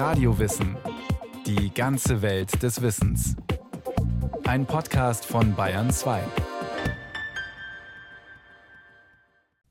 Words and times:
Radiowissen. 0.00 0.78
Die 1.44 1.74
ganze 1.74 2.22
Welt 2.22 2.62
des 2.62 2.80
Wissens. 2.80 3.36
Ein 4.44 4.64
Podcast 4.64 5.26
von 5.26 5.54
Bayern 5.54 5.90
2. 5.90 6.22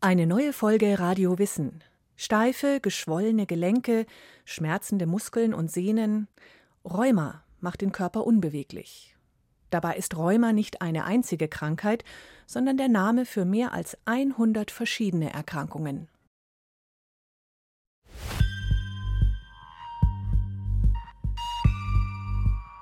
Eine 0.02 0.28
neue 0.28 0.54
Folge 0.54 1.00
Radio 1.00 1.40
Wissen. 1.40 1.84
Steife, 2.16 2.80
geschwollene 2.80 3.48
Gelenke, 3.48 4.06
schmerzende 4.46 5.08
Muskeln 5.08 5.52
und 5.56 5.72
Sehnen. 5.72 6.28
Rheuma 6.86 7.44
macht 7.60 7.82
den 7.82 7.92
Körper 7.92 8.28
unbeweglich. 8.28 9.16
Dabei 9.72 9.96
ist 9.96 10.16
Rheuma 10.16 10.54
nicht 10.54 10.84
eine 10.84 11.06
einzige 11.06 11.48
Krankheit, 11.48 12.04
sondern 12.46 12.78
der 12.78 12.90
Name 12.90 13.26
für 13.26 13.46
mehr 13.46 13.74
als 13.74 13.98
100 14.06 14.70
verschiedene 14.70 15.34
Erkrankungen. 15.34 16.08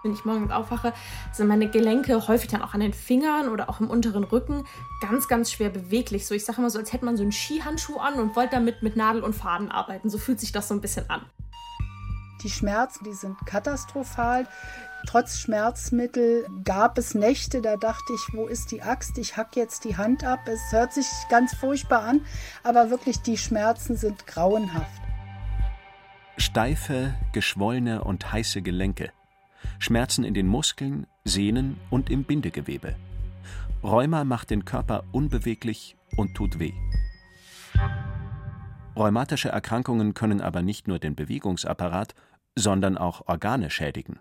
Wenn 0.08 0.14
ich 0.14 0.24
morgens 0.24 0.54
aufwache, 0.54 0.94
sind 1.34 1.48
meine 1.48 1.70
Gelenke 1.70 2.30
häufig 2.30 2.50
dann 2.50 2.62
auch 2.62 2.74
an 2.74 2.80
den 2.80 2.94
Fingern 2.94 3.50
oder 3.50 3.70
auch 3.70 3.82
im 3.82 3.90
unteren 3.90 4.24
Rücken 4.24 4.64
ganz, 5.02 5.28
ganz 5.28 5.52
schwer 5.52 5.70
beweglich. 5.70 6.26
So, 6.26 6.34
ich 6.34 6.46
sage 6.46 6.60
immer 6.60 6.70
so, 6.70 6.80
als 6.80 6.94
hätte 6.94 7.04
man 7.04 7.18
so 7.18 7.24
einen 7.24 7.34
Skihandschuh 7.34 7.98
an 7.98 8.14
und 8.14 8.38
wollte 8.38 8.52
damit 8.52 8.82
mit 8.84 8.96
Nadel 8.96 9.22
und 9.22 9.36
Faden 9.36 9.70
arbeiten. 9.70 10.10
So 10.10 10.18
fühlt 10.18 10.40
sich 10.40 10.54
das 10.54 10.70
so 10.70 10.74
ein 10.74 10.80
bisschen 10.80 11.10
an. 11.10 11.26
Die 12.42 12.50
Schmerzen, 12.50 13.04
die 13.04 13.12
sind 13.12 13.36
katastrophal. 13.46 14.48
Trotz 15.08 15.40
Schmerzmittel 15.40 16.48
gab 16.64 16.98
es 16.98 17.14
Nächte, 17.14 17.62
da 17.62 17.76
dachte 17.76 18.14
ich, 18.14 18.34
wo 18.34 18.48
ist 18.48 18.72
die 18.72 18.82
Axt? 18.82 19.18
Ich 19.18 19.36
hack 19.36 19.58
jetzt 19.58 19.84
die 19.84 19.98
Hand 19.98 20.24
ab. 20.24 20.40
Es 20.46 20.72
hört 20.72 20.94
sich 20.94 21.08
ganz 21.30 21.54
furchtbar 21.54 22.04
an, 22.04 22.22
aber 22.64 22.90
wirklich 22.92 23.22
die 23.24 23.38
Schmerzen 23.38 23.98
sind 23.98 24.26
grauenhaft. 24.26 25.02
Steife, 26.38 27.14
geschwollene 27.34 28.06
und 28.06 28.32
heiße 28.32 28.62
Gelenke. 28.62 29.12
Schmerzen 29.80 30.24
in 30.24 30.34
den 30.34 30.48
Muskeln, 30.48 31.08
Sehnen 31.24 31.78
und 31.90 32.10
im 32.10 32.24
Bindegewebe. 32.24 32.96
Rheuma 33.84 34.24
macht 34.24 34.50
den 34.50 34.66
Körper 34.66 35.04
unbeweglich 35.12 35.96
und 36.18 36.36
tut 36.36 36.60
weh. 36.60 36.74
Rheumatische 38.96 39.50
Erkrankungen 39.50 40.14
können 40.14 40.42
aber 40.42 40.62
nicht 40.62 40.88
nur 40.88 40.98
den 40.98 41.16
Bewegungsapparat, 41.16 42.16
sondern 42.56 42.98
auch 42.98 43.28
Organe 43.28 43.70
schädigen. 43.70 44.20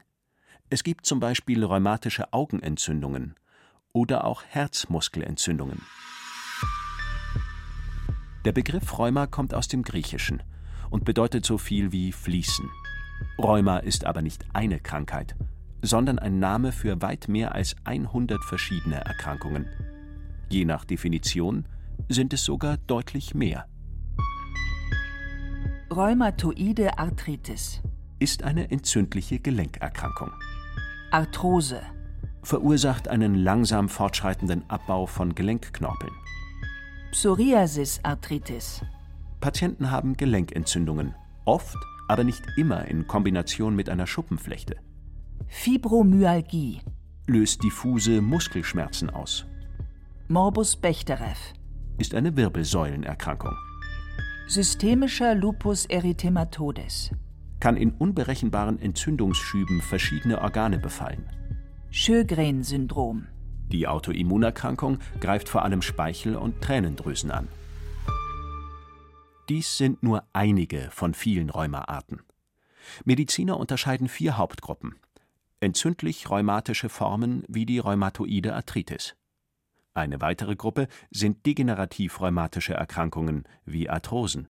Es 0.69 0.85
gibt 0.85 1.07
zum 1.07 1.21
Beispiel 1.21 1.65
rheumatische 1.65 2.33
Augenentzündungen 2.33 3.37
oder 3.93 4.25
auch 4.25 4.43
Herzmuskelentzündungen. 4.45 5.81
Der 8.45 8.53
Begriff 8.53 8.99
Rheuma 8.99 9.27
kommt 9.27 9.55
aus 9.55 9.69
dem 9.69 9.83
Griechischen 9.83 10.43
und 10.91 11.05
bedeutet 11.05 11.47
so 11.47 11.57
viel 11.57 11.93
wie 11.93 12.13
fließen. 12.13 12.69
Rheuma 13.39 13.79
ist 13.79 14.05
aber 14.05 14.23
nicht 14.23 14.45
eine 14.53 14.81
Krankheit, 14.81 15.37
sondern 15.83 16.19
ein 16.19 16.39
Name 16.39 16.73
für 16.73 17.03
weit 17.03 17.29
mehr 17.29 17.55
als 17.55 17.77
100 17.85 18.43
verschiedene 18.45 18.97
Erkrankungen. 18.97 19.67
Je 20.49 20.65
nach 20.65 20.85
Definition 20.85 21.67
sind 22.09 22.33
es 22.33 22.45
sogar 22.45 22.77
deutlich 22.77 23.35
mehr. 23.35 23.67
Rheumatoide 25.91 26.99
Arthritis 26.99 27.81
ist 28.19 28.43
eine 28.43 28.71
entzündliche 28.71 29.39
Gelenkerkrankung. 29.39 30.33
Arthrose 31.11 31.81
verursacht 32.43 33.09
einen 33.09 33.35
langsam 33.35 33.89
fortschreitenden 33.89 34.69
Abbau 34.69 35.07
von 35.07 35.35
Gelenkknorpeln. 35.35 36.13
Psoriasis-Arthritis. 37.13 38.83
Patienten 39.41 39.91
haben 39.91 40.17
Gelenkentzündungen, 40.17 41.15
oft, 41.45 41.77
aber 42.09 42.25
nicht 42.25 42.45
immer 42.57 42.87
in 42.87 43.07
Kombination 43.07 43.75
mit 43.75 43.89
einer 43.89 44.07
Schuppenflechte. 44.07 44.77
Fibromyalgie 45.49 46.81
löst 47.27 47.63
diffuse 47.63 48.21
Muskelschmerzen 48.21 49.11
aus. 49.11 49.47
Morbus 50.29 50.77
Bechterew 50.77 51.37
ist 51.99 52.15
eine 52.15 52.37
Wirbelsäulenerkrankung. 52.37 53.55
Systemischer 54.49 55.35
Lupus 55.35 55.87
erythematodes 55.87 57.11
kann 57.59 57.77
in 57.77 57.91
unberechenbaren 57.93 58.81
Entzündungsschüben 58.81 59.81
verschiedene 59.81 60.41
Organe 60.41 60.79
befallen. 60.79 61.27
Sjögren-Syndrom. 61.91 63.27
Die 63.73 63.89
Autoimmunerkrankung 63.89 64.99
greift 65.21 65.49
vor 65.49 65.65
allem 65.65 65.83
Speichel- 65.83 66.37
und 66.37 66.61
Tränendrüsen 66.61 67.31
an. 67.31 67.49
Dies 69.49 69.77
sind 69.77 70.03
nur 70.03 70.25
einige 70.33 70.89
von 70.91 71.15
vielen 71.15 71.51
Rheumaarten. 71.51 72.23
Mediziner 73.05 73.59
unterscheiden 73.59 74.09
vier 74.09 74.37
Hauptgruppen. 74.37 74.97
Entzündlich-rheumatische 75.61 76.89
Formen 76.89 77.45
wie 77.49 77.65
die 77.65 77.79
rheumatoide 77.79 78.55
Arthritis. 78.55 79.15
Eine 79.95 80.21
weitere 80.21 80.57
Gruppe 80.57 80.89
sind 81.11 81.47
degenerativ-rheumatische 81.47 82.75
Erkrankungen 82.75 83.45
wie 83.65 83.89
Arthrosen. 83.89 84.49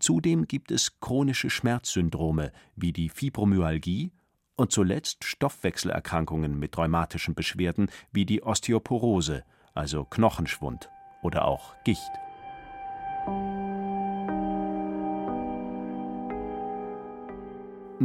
Zudem 0.00 0.46
gibt 0.46 0.70
es 0.70 1.00
chronische 1.00 1.48
Schmerzsyndrome 1.48 2.52
wie 2.76 2.92
die 2.92 3.08
Fibromyalgie 3.08 4.12
und 4.56 4.72
zuletzt 4.72 5.24
Stoffwechselerkrankungen 5.24 6.58
mit 6.58 6.76
rheumatischen 6.76 7.34
Beschwerden 7.34 7.90
wie 8.12 8.26
die 8.26 8.42
Osteoporose, 8.42 9.44
also 9.74 10.04
Knochenschwund 10.04 10.90
oder 11.22 11.46
auch 11.46 11.74
Gicht. 11.84 12.10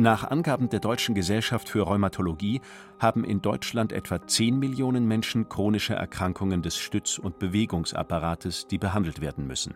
Nach 0.03 0.25
Angaben 0.25 0.67
der 0.67 0.81
Deutschen 0.81 1.15
Gesellschaft 1.15 1.69
für 1.69 1.83
Rheumatologie 1.83 2.59
haben 2.99 3.23
in 3.23 3.41
Deutschland 3.41 3.93
etwa 3.93 4.27
10 4.27 4.59
Millionen 4.59 5.07
Menschen 5.07 5.47
chronische 5.47 5.93
Erkrankungen 5.93 6.61
des 6.61 6.75
Stütz- 6.77 7.17
und 7.17 7.39
Bewegungsapparates, 7.39 8.67
die 8.67 8.77
behandelt 8.77 9.21
werden 9.21 9.47
müssen. 9.47 9.75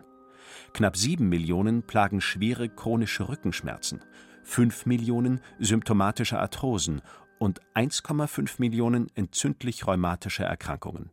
Knapp 0.74 0.98
7 0.98 1.26
Millionen 1.26 1.82
plagen 1.82 2.20
schwere 2.20 2.68
chronische 2.68 3.26
Rückenschmerzen, 3.30 4.04
5 4.42 4.84
Millionen 4.84 5.40
symptomatische 5.60 6.38
Arthrosen 6.38 7.00
und 7.38 7.62
1,5 7.74 8.56
Millionen 8.58 9.06
entzündlich-rheumatische 9.14 10.44
Erkrankungen. 10.44 11.08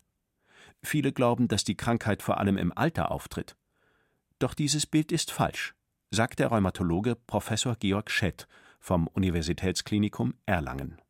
Viele 0.84 1.14
glauben, 1.14 1.48
dass 1.48 1.64
die 1.64 1.78
Krankheit 1.78 2.22
vor 2.22 2.42
allem 2.42 2.58
im 2.58 2.78
Alter 2.78 3.12
auftritt. 3.12 3.56
Doch 4.40 4.54
dieses 4.54 4.86
Bild 4.86 5.14
ist 5.14 5.32
falsch, 5.32 5.74
sagt 6.12 6.40
der 6.40 6.48
Rheumatologe 6.48 7.16
Professor 7.16 7.78
Georg 7.78 8.12
Schett 8.12 8.46
vom 8.86 9.08
Universitätsklinikum 9.08 10.36
Erlangen 10.46 11.02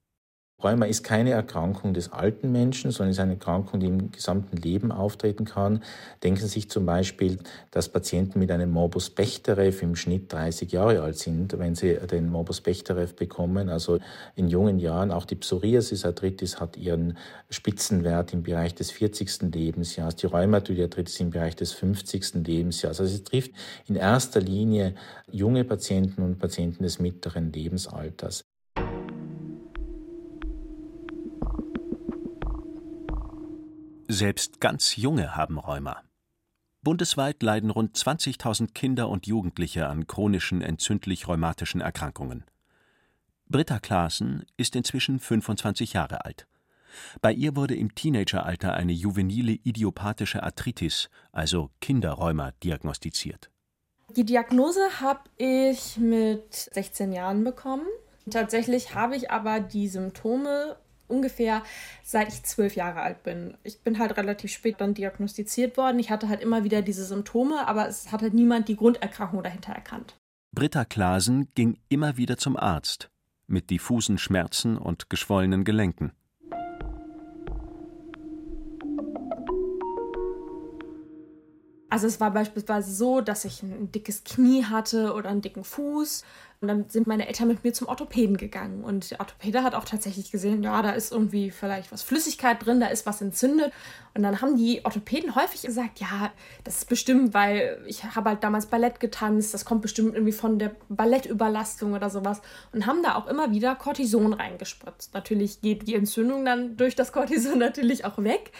Rheuma 0.63 0.85
ist 0.85 1.03
keine 1.03 1.31
Erkrankung 1.31 1.93
des 1.93 2.13
alten 2.13 2.51
Menschen, 2.51 2.89
sondern 2.89 3.11
ist 3.11 3.19
eine 3.19 3.33
Erkrankung, 3.33 3.81
die 3.81 3.87
im 3.87 4.11
gesamten 4.11 4.55
Leben 4.55 4.91
auftreten 4.91 5.43
kann. 5.45 5.83
Denken 6.23 6.39
Sie 6.39 6.47
sich 6.47 6.69
zum 6.69 6.85
Beispiel, 6.85 7.39
dass 7.71 7.89
Patienten 7.89 8.39
mit 8.39 8.49
einem 8.49 8.71
Morbus 8.71 9.09
Bechterew 9.09 9.73
im 9.81 9.95
Schnitt 9.95 10.31
30 10.31 10.71
Jahre 10.71 11.01
alt 11.01 11.17
sind, 11.17 11.59
wenn 11.59 11.75
sie 11.75 11.95
den 12.09 12.29
Morbus 12.29 12.61
Bechterew 12.61 13.07
bekommen. 13.15 13.69
Also 13.69 13.99
in 14.35 14.47
jungen 14.47 14.79
Jahren, 14.79 15.11
auch 15.11 15.25
die 15.25 15.35
Psoriasis-Arthritis 15.35 16.59
hat 16.59 16.77
ihren 16.77 17.17
Spitzenwert 17.49 18.33
im 18.33 18.41
Bereich 18.41 18.73
des 18.73 18.91
40. 18.91 19.53
Lebensjahres, 19.53 20.15
die 20.15 20.27
Rheumatoide 20.27 20.83
Arthritis 20.83 21.19
im 21.19 21.31
Bereich 21.31 21.57
des 21.57 21.73
50. 21.73 22.45
Lebensjahres. 22.47 23.01
Also 23.01 23.13
es 23.13 23.23
trifft 23.23 23.51
in 23.87 23.97
erster 23.97 24.39
Linie 24.39 24.95
junge 25.29 25.65
Patienten 25.65 26.23
und 26.23 26.39
Patienten 26.39 26.83
des 26.83 26.99
mittleren 26.99 27.51
Lebensalters. 27.51 28.45
Selbst 34.07 34.61
ganz 34.61 34.95
Junge 34.97 35.35
haben 35.35 35.57
Rheuma. 35.57 36.03
Bundesweit 36.83 37.41
leiden 37.41 37.71
rund 37.71 37.97
20.000 37.97 38.71
Kinder 38.73 39.09
und 39.09 39.25
Jugendliche 39.25 39.87
an 39.87 40.05
chronischen 40.05 40.61
entzündlich-rheumatischen 40.61 41.81
Erkrankungen. 41.81 42.43
Britta 43.47 43.79
Klaassen 43.79 44.45
ist 44.57 44.75
inzwischen 44.75 45.19
25 45.19 45.93
Jahre 45.93 46.23
alt. 46.23 46.45
Bei 47.19 47.33
ihr 47.33 47.55
wurde 47.55 47.75
im 47.75 47.95
Teenageralter 47.95 48.75
eine 48.75 48.93
juvenile 48.93 49.53
idiopathische 49.53 50.43
Arthritis, 50.43 51.09
also 51.31 51.71
Kinderrheuma, 51.81 52.51
diagnostiziert. 52.63 53.49
Die 54.15 54.23
Diagnose 54.23 55.01
habe 55.01 55.21
ich 55.37 55.97
mit 55.97 56.53
16 56.53 57.11
Jahren 57.11 57.43
bekommen. 57.43 57.87
Tatsächlich 58.29 58.93
habe 58.93 59.15
ich 59.15 59.31
aber 59.31 59.59
die 59.59 59.87
Symptome 59.87 60.77
ungefähr 61.07 61.63
seit 62.03 62.29
ich 62.29 62.43
zwölf 62.43 62.75
Jahre 62.75 63.01
alt 63.01 63.23
bin. 63.23 63.57
Ich 63.63 63.81
bin 63.81 63.99
halt 63.99 64.17
relativ 64.17 64.51
spät 64.51 64.75
dann 64.79 64.93
diagnostiziert 64.93 65.77
worden. 65.77 65.99
Ich 65.99 66.09
hatte 66.09 66.29
halt 66.29 66.41
immer 66.41 66.63
wieder 66.63 66.81
diese 66.81 67.05
Symptome, 67.05 67.67
aber 67.67 67.87
es 67.87 68.11
hat 68.11 68.21
halt 68.21 68.33
niemand 68.33 68.67
die 68.67 68.75
Grunderkrankung 68.75 69.43
dahinter 69.43 69.73
erkannt. 69.73 70.15
Britta 70.53 70.85
Klasen 70.85 71.49
ging 71.53 71.77
immer 71.89 72.17
wieder 72.17 72.37
zum 72.37 72.55
Arzt 72.57 73.09
mit 73.47 73.69
diffusen 73.69 74.17
Schmerzen 74.17 74.77
und 74.77 75.09
geschwollenen 75.09 75.63
Gelenken. 75.63 76.13
Also 81.95 82.07
es 82.07 82.19
war 82.19 82.31
beispielsweise 82.31 82.91
so, 82.91 83.21
dass 83.21 83.45
ich 83.45 83.63
ein 83.63 83.89
dickes 83.89 84.25
Knie 84.25 84.65
hatte 84.65 85.13
oder 85.13 85.29
einen 85.29 85.41
dicken 85.41 85.63
Fuß. 85.63 86.25
Und 86.59 86.67
dann 86.67 86.89
sind 86.89 87.07
meine 87.07 87.25
Eltern 87.25 87.47
mit 87.47 87.63
mir 87.63 87.71
zum 87.71 87.87
Orthopäden 87.87 88.35
gegangen. 88.35 88.83
Und 88.83 89.11
der 89.11 89.21
Orthopäde 89.21 89.63
hat 89.63 89.75
auch 89.75 89.85
tatsächlich 89.85 90.29
gesehen, 90.29 90.61
ja, 90.61 90.81
da 90.81 90.89
ist 90.89 91.13
irgendwie 91.13 91.51
vielleicht 91.51 91.93
was 91.93 92.01
Flüssigkeit 92.01 92.65
drin, 92.65 92.81
da 92.81 92.87
ist 92.87 93.05
was 93.05 93.21
entzündet. 93.21 93.71
Und 94.13 94.23
dann 94.23 94.41
haben 94.41 94.57
die 94.57 94.83
Orthopäden 94.83 95.35
häufig 95.35 95.61
gesagt, 95.61 96.01
ja, 96.01 96.33
das 96.65 96.79
ist 96.79 96.89
bestimmt, 96.89 97.33
weil 97.33 97.81
ich 97.87 98.03
habe 98.03 98.31
halt 98.31 98.43
damals 98.43 98.65
Ballett 98.65 98.99
getanzt, 98.99 99.53
das 99.53 99.63
kommt 99.63 99.81
bestimmt 99.81 100.15
irgendwie 100.15 100.33
von 100.33 100.59
der 100.59 100.75
Ballettüberlastung 100.89 101.93
oder 101.93 102.09
sowas. 102.09 102.41
Und 102.73 102.87
haben 102.87 103.03
da 103.03 103.15
auch 103.15 103.27
immer 103.27 103.51
wieder 103.51 103.73
Cortison 103.73 104.33
reingespritzt. 104.33 105.13
Natürlich 105.13 105.61
geht 105.61 105.87
die 105.87 105.95
Entzündung 105.95 106.43
dann 106.43 106.75
durch 106.75 106.97
das 106.97 107.13
Cortison 107.13 107.57
natürlich 107.59 108.03
auch 108.03 108.17
weg. 108.17 108.51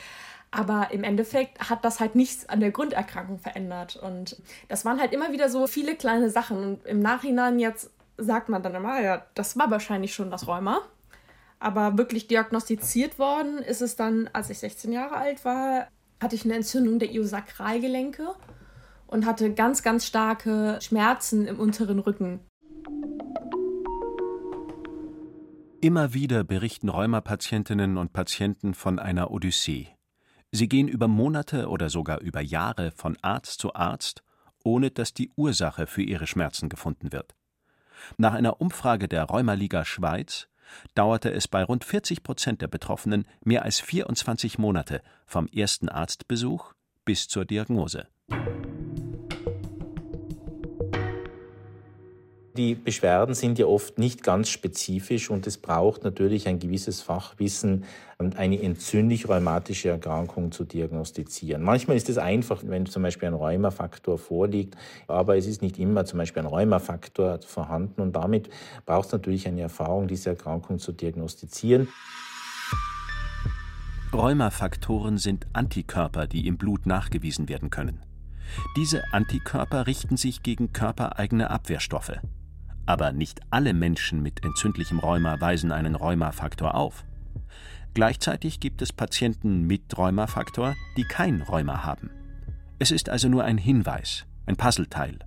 Aber 0.56 0.92
im 0.92 1.04
Endeffekt 1.04 1.70
hat 1.70 1.84
das 1.84 2.00
halt 2.00 2.16
nichts 2.16 2.48
an 2.48 2.62
der 2.62 2.72
Grunderkrankung 2.72 3.40
verändert. 3.40 3.98
Und 3.98 4.42
das 4.70 4.86
waren 4.86 5.02
halt 5.02 5.12
immer 5.12 5.34
wieder 5.34 5.50
so 5.50 5.68
viele 5.68 5.98
kleine 5.98 6.30
Sachen. 6.30 6.58
Und 6.58 6.86
im 6.86 7.02
Nachhinein 7.02 7.60
jetzt 7.60 7.92
sagt 8.18 8.48
man 8.48 8.64
dann 8.64 8.74
immer, 8.74 9.02
ja, 9.02 9.26
das 9.34 9.58
war 9.58 9.70
wahrscheinlich 9.70 10.14
schon 10.14 10.32
das 10.32 10.48
Rheuma. 10.48 10.80
Aber 11.60 11.98
wirklich 11.98 12.28
diagnostiziert 12.28 13.20
worden 13.20 13.58
ist 13.58 13.82
es 13.82 13.98
dann, 13.98 14.30
als 14.32 14.50
ich 14.50 14.60
16 14.60 14.94
Jahre 14.94 15.18
alt 15.18 15.44
war, 15.44 15.90
hatte 16.22 16.36
ich 16.36 16.46
eine 16.46 16.54
Entzündung 16.54 17.00
der 17.00 17.12
Iosakralgelenke 17.12 18.34
und 19.08 19.26
hatte 19.26 19.54
ganz, 19.54 19.84
ganz 19.84 20.06
starke 20.06 20.80
Schmerzen 20.82 21.48
im 21.48 21.60
unteren 21.60 22.00
Rücken. 22.00 22.40
Immer 25.82 26.14
wieder 26.14 26.46
berichten 26.46 26.88
Rheumapatientinnen 26.88 27.98
und 27.98 28.14
Patienten 28.14 28.74
von 28.74 29.00
einer 29.00 29.32
Odyssee. 29.32 29.95
Sie 30.56 30.70
gehen 30.70 30.88
über 30.88 31.10
Monate 31.10 31.68
oder 31.68 31.90
sogar 31.90 32.22
über 32.22 32.40
Jahre 32.40 32.92
von 32.92 33.18
Arzt 33.22 33.60
zu 33.60 33.76
Arzt, 33.76 34.24
ohne 34.64 34.90
dass 34.90 35.14
die 35.14 35.30
Ursache 35.36 35.86
für 35.86 36.02
ihre 36.02 36.28
Schmerzen 36.28 36.70
gefunden 36.70 37.12
wird. 37.12 37.36
Nach 38.16 38.34
einer 38.34 38.62
Umfrage 38.62 39.10
der 39.10 39.26
Rheumaliga 39.26 39.84
Schweiz 39.84 40.48
dauerte 40.94 41.30
es 41.34 41.50
bei 41.50 41.62
rund 41.62 41.84
40 41.84 42.24
Prozent 42.24 42.62
der 42.62 42.70
Betroffenen 42.70 43.28
mehr 43.44 43.64
als 43.64 43.82
24 43.82 44.58
Monate 44.58 45.02
vom 45.26 45.48
ersten 45.48 45.90
Arztbesuch 45.90 46.74
bis 47.04 47.28
zur 47.28 47.44
Diagnose. 47.44 48.08
Die 52.58 52.74
Beschwerden 52.74 53.36
sind 53.36 53.60
ja 53.60 53.66
oft 53.66 53.98
nicht 53.98 54.24
ganz 54.24 54.48
spezifisch 54.48 55.30
und 55.30 55.46
es 55.46 55.58
braucht 55.58 56.06
natürlich 56.06 56.48
ein 56.48 56.58
gewisses 56.58 57.02
Fachwissen, 57.02 57.84
eine 58.18 58.62
entzündlich-rheumatische 58.62 59.90
Erkrankung 59.90 60.54
zu 60.54 60.64
diagnostizieren. 60.64 61.62
Manchmal 61.62 61.98
ist 61.98 62.08
es 62.08 62.18
einfach, 62.18 62.64
wenn 62.66 62.86
zum 62.86 63.04
Beispiel 63.04 63.28
ein 63.28 63.34
Rheumafaktor 63.34 64.18
vorliegt, 64.18 64.78
aber 65.08 65.36
es 65.36 65.48
ist 65.48 65.62
nicht 65.62 65.78
immer 65.80 66.06
zum 66.06 66.20
Beispiel 66.20 66.44
ein 66.44 66.48
Rheumafaktor 66.48 67.40
vorhanden 67.46 68.00
und 68.00 68.16
damit 68.16 68.50
braucht 68.86 69.08
es 69.08 69.12
natürlich 69.12 69.50
eine 69.50 69.60
Erfahrung, 69.60 70.08
diese 70.08 70.30
Erkrankung 70.30 70.80
zu 70.80 70.94
diagnostizieren. 70.94 71.90
Rheumafaktoren 74.14 75.18
sind 75.18 75.46
Antikörper, 75.52 76.26
die 76.26 76.48
im 76.48 76.58
Blut 76.58 76.86
nachgewiesen 76.86 77.50
werden 77.50 77.70
können. 77.70 78.00
Diese 78.78 79.04
Antikörper 79.12 79.88
richten 79.88 80.16
sich 80.16 80.42
gegen 80.42 80.72
körpereigene 80.72 81.50
Abwehrstoffe. 81.50 82.14
Aber 82.86 83.12
nicht 83.12 83.42
alle 83.50 83.74
Menschen 83.74 84.22
mit 84.22 84.44
entzündlichem 84.44 85.00
Rheuma 85.00 85.40
weisen 85.42 85.72
einen 85.72 85.96
Rheumafaktor 85.96 86.76
auf. 86.76 87.04
Gleichzeitig 87.94 88.60
gibt 88.60 88.82
es 88.82 88.94
Patienten 88.94 89.62
mit 89.64 89.98
Rheumafaktor, 89.98 90.76
die 90.98 91.06
kein 91.06 91.42
Rheuma 91.42 91.84
haben. 91.84 92.10
Es 92.78 92.92
ist 92.92 93.10
also 93.10 93.30
nur 93.30 93.44
ein 93.46 93.58
Hinweis, 93.58 94.26
ein 94.46 94.58
Puzzleteil. 94.58 95.20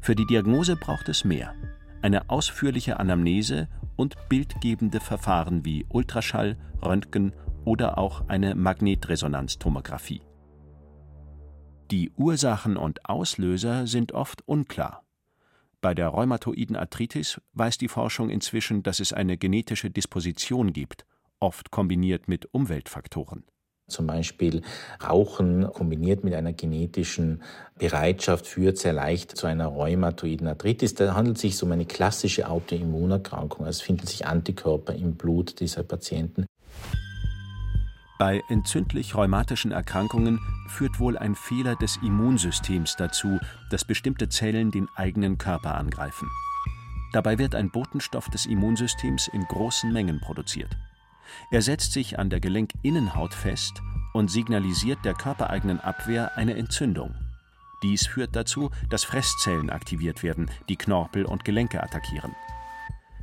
Für 0.00 0.14
die 0.14 0.26
Diagnose 0.26 0.76
braucht 0.76 1.08
es 1.08 1.24
mehr. 1.24 1.54
Eine 2.00 2.30
ausführliche 2.30 3.00
Anamnese 3.00 3.68
und 3.96 4.16
bildgebende 4.28 5.00
Verfahren 5.00 5.64
wie 5.64 5.86
Ultraschall, 5.88 6.56
Röntgen 6.80 7.32
oder 7.64 7.98
auch 7.98 8.28
eine 8.28 8.54
Magnetresonanztomographie. 8.54 10.22
Die 11.90 12.12
Ursachen 12.16 12.76
und 12.76 13.08
Auslöser 13.08 13.86
sind 13.86 14.12
oft 14.12 14.46
unklar. 14.46 15.07
Bei 15.80 15.94
der 15.94 16.08
rheumatoiden 16.08 16.74
Arthritis 16.74 17.40
weiß 17.52 17.78
die 17.78 17.86
Forschung 17.86 18.30
inzwischen, 18.30 18.82
dass 18.82 18.98
es 18.98 19.12
eine 19.12 19.36
genetische 19.36 19.90
Disposition 19.90 20.72
gibt, 20.72 21.06
oft 21.38 21.70
kombiniert 21.70 22.26
mit 22.26 22.52
Umweltfaktoren. 22.52 23.44
Zum 23.86 24.06
Beispiel 24.06 24.62
Rauchen 25.02 25.66
kombiniert 25.72 26.22
mit 26.22 26.34
einer 26.34 26.52
genetischen 26.52 27.42
Bereitschaft 27.78 28.46
führt 28.46 28.76
sehr 28.76 28.92
leicht 28.92 29.36
zu 29.36 29.46
einer 29.46 29.66
rheumatoiden 29.66 30.46
Arthritis. 30.46 30.94
Da 30.94 31.14
handelt 31.14 31.36
es 31.36 31.42
sich 31.42 31.62
um 31.62 31.72
eine 31.72 31.86
klassische 31.86 32.50
Autoimmunerkrankung. 32.50 33.64
Also 33.64 33.78
es 33.78 33.82
finden 33.82 34.06
sich 34.06 34.26
Antikörper 34.26 34.94
im 34.94 35.14
Blut 35.14 35.60
dieser 35.60 35.84
Patienten. 35.84 36.44
Bei 38.18 38.42
entzündlich-rheumatischen 38.48 39.70
Erkrankungen 39.70 40.40
führt 40.66 40.98
wohl 40.98 41.16
ein 41.16 41.36
Fehler 41.36 41.76
des 41.76 41.98
Immunsystems 41.98 42.96
dazu, 42.96 43.38
dass 43.70 43.84
bestimmte 43.84 44.28
Zellen 44.28 44.72
den 44.72 44.88
eigenen 44.96 45.38
Körper 45.38 45.76
angreifen. 45.76 46.28
Dabei 47.12 47.38
wird 47.38 47.54
ein 47.54 47.70
Botenstoff 47.70 48.28
des 48.28 48.46
Immunsystems 48.46 49.28
in 49.28 49.44
großen 49.44 49.92
Mengen 49.92 50.20
produziert. 50.20 50.76
Er 51.52 51.62
setzt 51.62 51.92
sich 51.92 52.18
an 52.18 52.28
der 52.28 52.40
Gelenkinnenhaut 52.40 53.34
fest 53.34 53.80
und 54.14 54.30
signalisiert 54.32 54.98
der 55.04 55.14
körpereigenen 55.14 55.78
Abwehr 55.78 56.36
eine 56.36 56.54
Entzündung. 56.54 57.14
Dies 57.84 58.08
führt 58.08 58.34
dazu, 58.34 58.70
dass 58.90 59.04
Fresszellen 59.04 59.70
aktiviert 59.70 60.24
werden, 60.24 60.50
die 60.68 60.76
Knorpel 60.76 61.24
und 61.24 61.44
Gelenke 61.44 61.80
attackieren. 61.80 62.34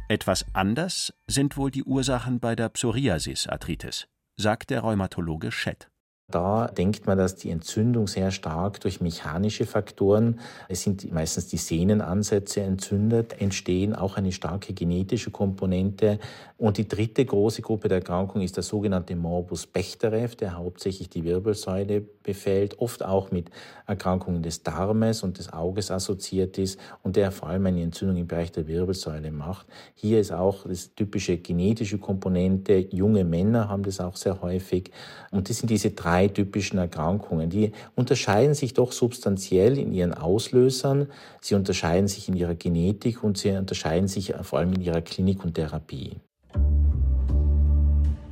Etwas 0.07 0.45
anders 0.53 1.13
sind 1.27 1.57
wohl 1.57 1.69
die 1.69 1.83
Ursachen 1.83 2.39
bei 2.39 2.55
der 2.55 2.69
Psoriasis-Arthritis 2.69 4.07
sagt 4.37 4.69
der 4.69 4.81
Rheumatologe 4.81 5.51
Schett. 5.51 5.89
Da 6.31 6.67
denkt 6.67 7.05
man, 7.05 7.19
dass 7.19 7.35
die 7.35 7.51
Entzündung 7.51 8.07
sehr 8.07 8.31
stark 8.31 8.79
durch 8.79 8.99
mechanische 8.99 9.67
Faktoren, 9.67 10.39
es 10.67 10.81
sind 10.81 11.13
meistens 11.13 11.49
die 11.49 11.57
Sehnenansätze 11.57 12.61
entzündet, 12.61 13.39
entstehen, 13.39 13.93
auch 13.93 14.17
eine 14.17 14.31
starke 14.31 14.73
genetische 14.73 15.29
Komponente. 15.29 16.17
Und 16.57 16.77
die 16.77 16.87
dritte 16.87 17.23
große 17.23 17.61
Gruppe 17.61 17.89
der 17.89 17.99
Erkrankung 17.99 18.41
ist 18.41 18.55
der 18.55 18.63
sogenannte 18.63 19.15
Morbus 19.15 19.67
Bechterew, 19.67 20.29
der 20.39 20.57
hauptsächlich 20.57 21.09
die 21.09 21.25
Wirbelsäule 21.25 22.01
befällt, 22.01 22.79
oft 22.79 23.05
auch 23.05 23.29
mit 23.29 23.51
Erkrankungen 23.85 24.41
des 24.41 24.63
Darmes 24.63 25.21
und 25.21 25.37
des 25.37 25.53
Auges 25.53 25.91
assoziiert 25.91 26.57
ist 26.57 26.79
und 27.03 27.17
der 27.17 27.31
vor 27.31 27.49
allem 27.49 27.67
eine 27.67 27.83
Entzündung 27.83 28.17
im 28.17 28.25
Bereich 28.25 28.51
der 28.51 28.67
Wirbelsäule 28.67 29.31
macht. 29.31 29.67
Hier 29.93 30.19
ist 30.19 30.31
auch 30.31 30.65
das 30.67 30.95
typische 30.95 31.37
genetische 31.37 31.99
Komponente. 31.99 32.87
Junge 32.89 33.23
Männer 33.25 33.69
haben 33.69 33.83
das 33.83 33.99
auch 33.99 34.15
sehr 34.15 34.41
häufig. 34.41 34.89
Und 35.29 35.49
das 35.49 35.57
sind 35.57 35.69
diese 35.69 35.91
drei 35.91 36.14
typischen 36.23 36.79
Erkrankungen. 36.79 37.49
Die 37.49 37.71
unterscheiden 37.95 38.55
sich 38.55 38.73
doch 38.73 38.91
substanziell 38.91 39.77
in 39.77 39.91
ihren 39.91 40.13
Auslösern, 40.13 41.07
sie 41.41 41.55
unterscheiden 41.55 42.07
sich 42.07 42.29
in 42.29 42.35
ihrer 42.35 42.55
Genetik 42.55 43.23
und 43.23 43.37
sie 43.37 43.51
unterscheiden 43.51 44.07
sich 44.07 44.33
vor 44.41 44.59
allem 44.59 44.73
in 44.73 44.81
ihrer 44.81 45.01
Klinik 45.01 45.43
und 45.43 45.55
Therapie. 45.55 46.17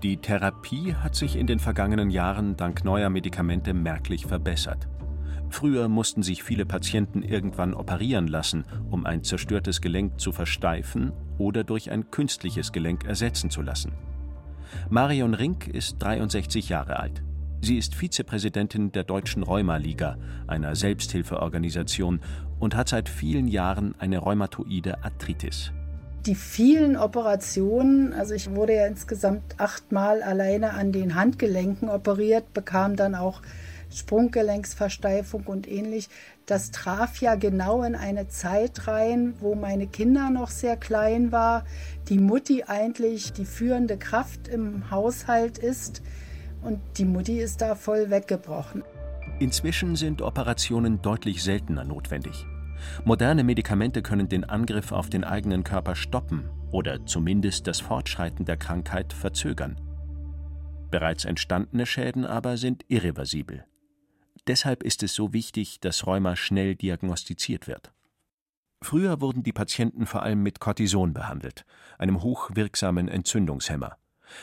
Die 0.03 0.17
Therapie 0.17 0.95
hat 0.95 1.15
sich 1.15 1.37
in 1.37 1.47
den 1.47 1.59
vergangenen 1.59 2.09
Jahren 2.09 2.57
dank 2.57 2.83
neuer 2.83 3.09
Medikamente 3.09 3.73
merklich 3.73 4.25
verbessert. 4.25 4.89
Früher 5.49 5.87
mussten 5.87 6.23
sich 6.23 6.43
viele 6.43 6.65
Patienten 6.65 7.21
irgendwann 7.21 7.73
operieren 7.73 8.27
lassen, 8.27 8.65
um 8.89 9.05
ein 9.05 9.23
zerstörtes 9.23 9.81
Gelenk 9.81 10.19
zu 10.19 10.31
versteifen 10.31 11.13
oder 11.37 11.63
durch 11.63 11.91
ein 11.91 12.09
künstliches 12.09 12.71
Gelenk 12.71 13.05
ersetzen 13.05 13.49
zu 13.49 13.61
lassen. 13.61 13.93
Marion 14.89 15.35
Rink 15.35 15.67
ist 15.67 15.97
63 15.99 16.69
Jahre 16.69 16.99
alt. 16.99 17.23
Sie 17.63 17.77
ist 17.77 17.95
Vizepräsidentin 17.95 18.91
der 18.91 19.05
Deutschen 19.05 19.41
Rheumaliga, 19.41 20.17
einer 20.47 20.75
Selbsthilfeorganisation, 20.75 22.19
und 22.59 22.75
hat 22.75 22.89
seit 22.89 23.07
vielen 23.07 23.47
Jahren 23.47 23.95
eine 23.99 24.17
rheumatoide 24.17 25.01
Arthritis. 25.01 25.71
Die 26.25 26.35
vielen 26.35 26.97
Operationen, 26.97 28.11
also 28.11 28.33
ich 28.33 28.51
wurde 28.51 28.75
ja 28.75 28.85
insgesamt 28.85 29.61
achtmal 29.61 30.21
alleine 30.21 30.73
an 30.73 30.91
den 30.91 31.15
Handgelenken 31.15 31.87
operiert, 31.87 32.53
bekam 32.53 32.97
dann 32.97 33.15
auch 33.15 33.41
Sprunggelenksversteifung 33.89 35.43
und 35.45 35.65
ähnlich. 35.65 36.09
Das 36.45 36.71
traf 36.71 37.21
ja 37.21 37.35
genau 37.35 37.83
in 37.83 37.95
eine 37.95 38.27
Zeit 38.27 38.89
rein, 38.89 39.35
wo 39.39 39.55
meine 39.55 39.87
Kinder 39.87 40.29
noch 40.31 40.49
sehr 40.49 40.75
klein 40.75 41.31
war, 41.31 41.63
die 42.09 42.19
Mutti 42.19 42.65
eigentlich 42.67 43.31
die 43.31 43.45
führende 43.45 43.95
Kraft 43.95 44.49
im 44.49 44.91
Haushalt 44.91 45.59
ist 45.59 46.01
und 46.63 46.79
die 46.97 47.05
Mutti 47.05 47.39
ist 47.39 47.61
da 47.61 47.75
voll 47.75 48.09
weggebrochen. 48.09 48.83
Inzwischen 49.39 49.95
sind 49.95 50.21
Operationen 50.21 51.01
deutlich 51.01 51.43
seltener 51.43 51.83
notwendig. 51.83 52.45
Moderne 53.05 53.43
Medikamente 53.43 54.01
können 54.01 54.29
den 54.29 54.43
Angriff 54.43 54.91
auf 54.91 55.09
den 55.09 55.23
eigenen 55.23 55.63
Körper 55.63 55.95
stoppen 55.95 56.49
oder 56.71 57.05
zumindest 57.05 57.67
das 57.67 57.79
Fortschreiten 57.79 58.45
der 58.45 58.57
Krankheit 58.57 59.13
verzögern. 59.13 59.79
Bereits 60.91 61.25
entstandene 61.25 61.85
Schäden 61.85 62.25
aber 62.25 62.57
sind 62.57 62.85
irreversibel. 62.87 63.65
Deshalb 64.47 64.83
ist 64.83 65.03
es 65.03 65.15
so 65.15 65.33
wichtig, 65.33 65.79
dass 65.79 66.05
Rheuma 66.05 66.35
schnell 66.35 66.75
diagnostiziert 66.75 67.67
wird. 67.67 67.93
Früher 68.81 69.21
wurden 69.21 69.43
die 69.43 69.53
Patienten 69.53 70.05
vor 70.05 70.23
allem 70.23 70.43
mit 70.43 70.59
Cortison 70.59 71.13
behandelt, 71.13 71.65
einem 71.97 72.21
hochwirksamen 72.21 73.07
Entzündungshemmer. 73.07 73.97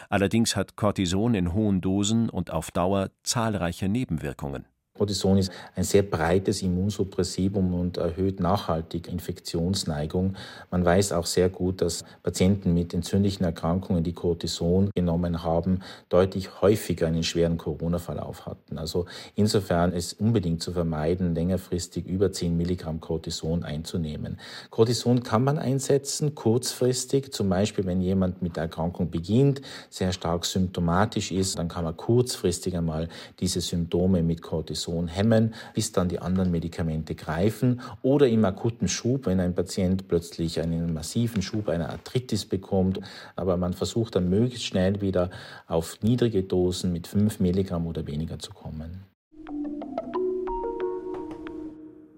Allerdings 0.09 0.57
hat 0.57 0.77
Cortison 0.77 1.35
in 1.35 1.53
hohen 1.53 1.81
Dosen 1.81 2.29
und 2.29 2.51
auf 2.51 2.71
Dauer 2.71 3.11
zahlreiche 3.23 3.89
Nebenwirkungen 3.89 4.65
Cortison 5.01 5.39
ist 5.39 5.51
ein 5.77 5.85
sehr 5.85 6.03
breites 6.03 6.61
Immunsuppressivum 6.61 7.73
und 7.73 7.97
erhöht 7.97 8.39
nachhaltig 8.39 9.09
Infektionsneigung. 9.09 10.37
Man 10.71 10.85
weiß 10.85 11.13
auch 11.13 11.25
sehr 11.25 11.49
gut, 11.49 11.81
dass 11.81 12.05
Patienten 12.23 12.75
mit 12.75 12.93
entzündlichen 12.93 13.45
Erkrankungen, 13.45 14.05
die 14.05 14.13
Cortison 14.13 14.91
genommen 14.95 15.43
haben, 15.43 15.81
deutlich 16.11 16.61
häufiger 16.61 17.07
einen 17.07 17.23
schweren 17.23 17.57
Corona-Verlauf 17.57 18.45
hatten. 18.45 18.77
Also 18.77 19.07
insofern 19.37 19.93
ist 19.93 20.21
unbedingt 20.21 20.63
zu 20.63 20.73
vermeiden, 20.73 21.35
längerfristig 21.35 22.05
über 22.05 22.31
10 22.31 22.55
Milligramm 22.55 23.01
Cortison 23.01 23.65
einzunehmen. 23.65 24.39
Cortison 24.69 25.23
kann 25.23 25.45
man 25.45 25.59
einsetzen, 25.59 26.35
kurzfristig, 26.35 27.33
zum 27.33 27.49
Beispiel 27.49 27.87
wenn 27.87 28.03
jemand 28.03 28.43
mit 28.43 28.57
der 28.57 28.65
Erkrankung 28.65 29.11
beginnt, 29.11 29.63
sehr 29.89 30.13
stark 30.13 30.45
symptomatisch 30.45 31.33
ist, 31.33 31.59
dann 31.59 31.69
kann 31.69 31.85
man 31.85 31.97
kurzfristig 31.97 32.77
einmal 32.77 33.09
diese 33.39 33.63
Symptome 33.63 34.23
mit 34.23 34.43
Cortison 34.43 34.90
Cortison 34.91 35.09
hemmen, 35.09 35.55
bis 35.75 35.93
dann 35.93 36.09
die 36.09 36.19
anderen 36.19 36.51
Medikamente 36.51 37.15
greifen 37.15 37.81
oder 38.03 38.29
im 38.29 38.45
akuten 38.45 38.89
Schub, 38.89 39.27
wenn 39.27 39.41
ein 39.41 39.55
Patient 39.55 40.09
plötzlich 40.09 40.61
einen 40.61 40.93
massiven 40.93 41.43
Schub 41.43 41.69
einer 41.69 41.91
Arthritis 41.91 42.45
bekommt. 42.45 43.01
Aber 43.37 43.57
man 43.57 43.73
versucht 43.73 44.17
dann 44.17 44.29
möglichst 44.29 44.67
schnell 44.67 45.01
wieder 45.01 45.31
auf 45.67 45.99
niedrige 46.03 46.43
Dosen 46.43 46.93
mit 46.93 47.07
5 47.07 47.41
Milligramm 47.41 47.87
oder 47.87 48.07
weniger 48.07 48.39
zu 48.39 48.53
kommen. 48.53 49.05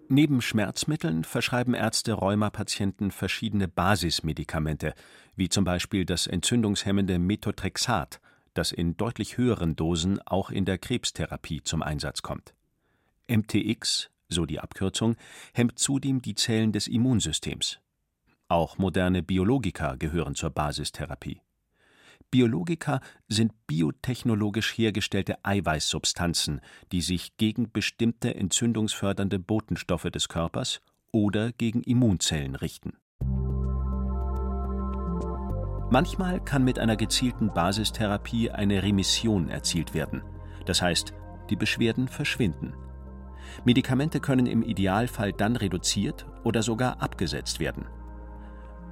Neben 0.09 0.43
Schmerzmitteln 0.43 1.25
verschreiben 1.25 1.73
Ärzte 1.73 2.13
Rheumapatienten 2.13 3.11
verschiedene 3.11 3.67
Basismedikamente, 3.67 4.93
wie 5.37 5.49
zum 5.49 5.65
Beispiel 5.65 6.05
das 6.05 6.27
entzündungshemmende 6.27 7.19
Methotrexat, 7.19 8.21
das 8.53 8.73
in 8.73 8.99
deutlich 8.99 9.39
höheren 9.39 9.75
Dosen 9.75 10.21
auch 10.27 10.51
in 10.51 10.67
der 10.67 10.77
Krebstherapie 10.77 11.63
zum 11.63 11.83
Einsatz 11.83 12.21
kommt. 12.21 12.53
MTX, 13.29 14.11
so 14.29 14.47
die 14.47 14.61
Abkürzung, 14.61 15.17
hemmt 15.53 15.79
zudem 15.79 16.23
die 16.23 16.35
Zellen 16.35 16.73
des 16.73 16.89
Immunsystems. 16.89 17.81
Auch 18.49 18.79
moderne 18.79 19.23
Biologika 19.23 19.95
gehören 19.97 20.35
zur 20.35 20.51
Basistherapie. 20.51 21.41
Biologika 22.31 23.01
sind 23.29 23.53
biotechnologisch 23.67 24.77
hergestellte 24.77 25.45
Eiweißsubstanzen, 25.45 26.61
die 26.91 27.03
sich 27.03 27.37
gegen 27.37 27.71
bestimmte 27.71 28.35
entzündungsfördernde 28.35 29.39
Botenstoffe 29.39 30.11
des 30.11 30.29
Körpers 30.29 30.81
oder 31.13 31.53
gegen 31.53 31.83
Immunzellen 31.83 32.55
richten. 32.55 32.97
Manchmal 35.91 36.43
kann 36.43 36.65
mit 36.65 36.79
einer 36.79 36.97
gezielten 36.97 37.53
Basistherapie 37.53 38.51
eine 38.51 38.83
Remission 38.83 39.51
erzielt 39.51 39.93
werden, 39.93 40.23
das 40.65 40.81
heißt, 40.81 41.13
die 41.51 41.57
Beschwerden 41.57 42.09
verschwinden. 42.09 42.73
Medikamente 43.65 44.21
können 44.21 44.47
im 44.47 44.63
Idealfall 44.63 45.33
dann 45.33 45.57
reduziert 45.57 46.27
oder 46.45 46.63
sogar 46.63 47.03
abgesetzt 47.03 47.61
werden. 47.61 47.87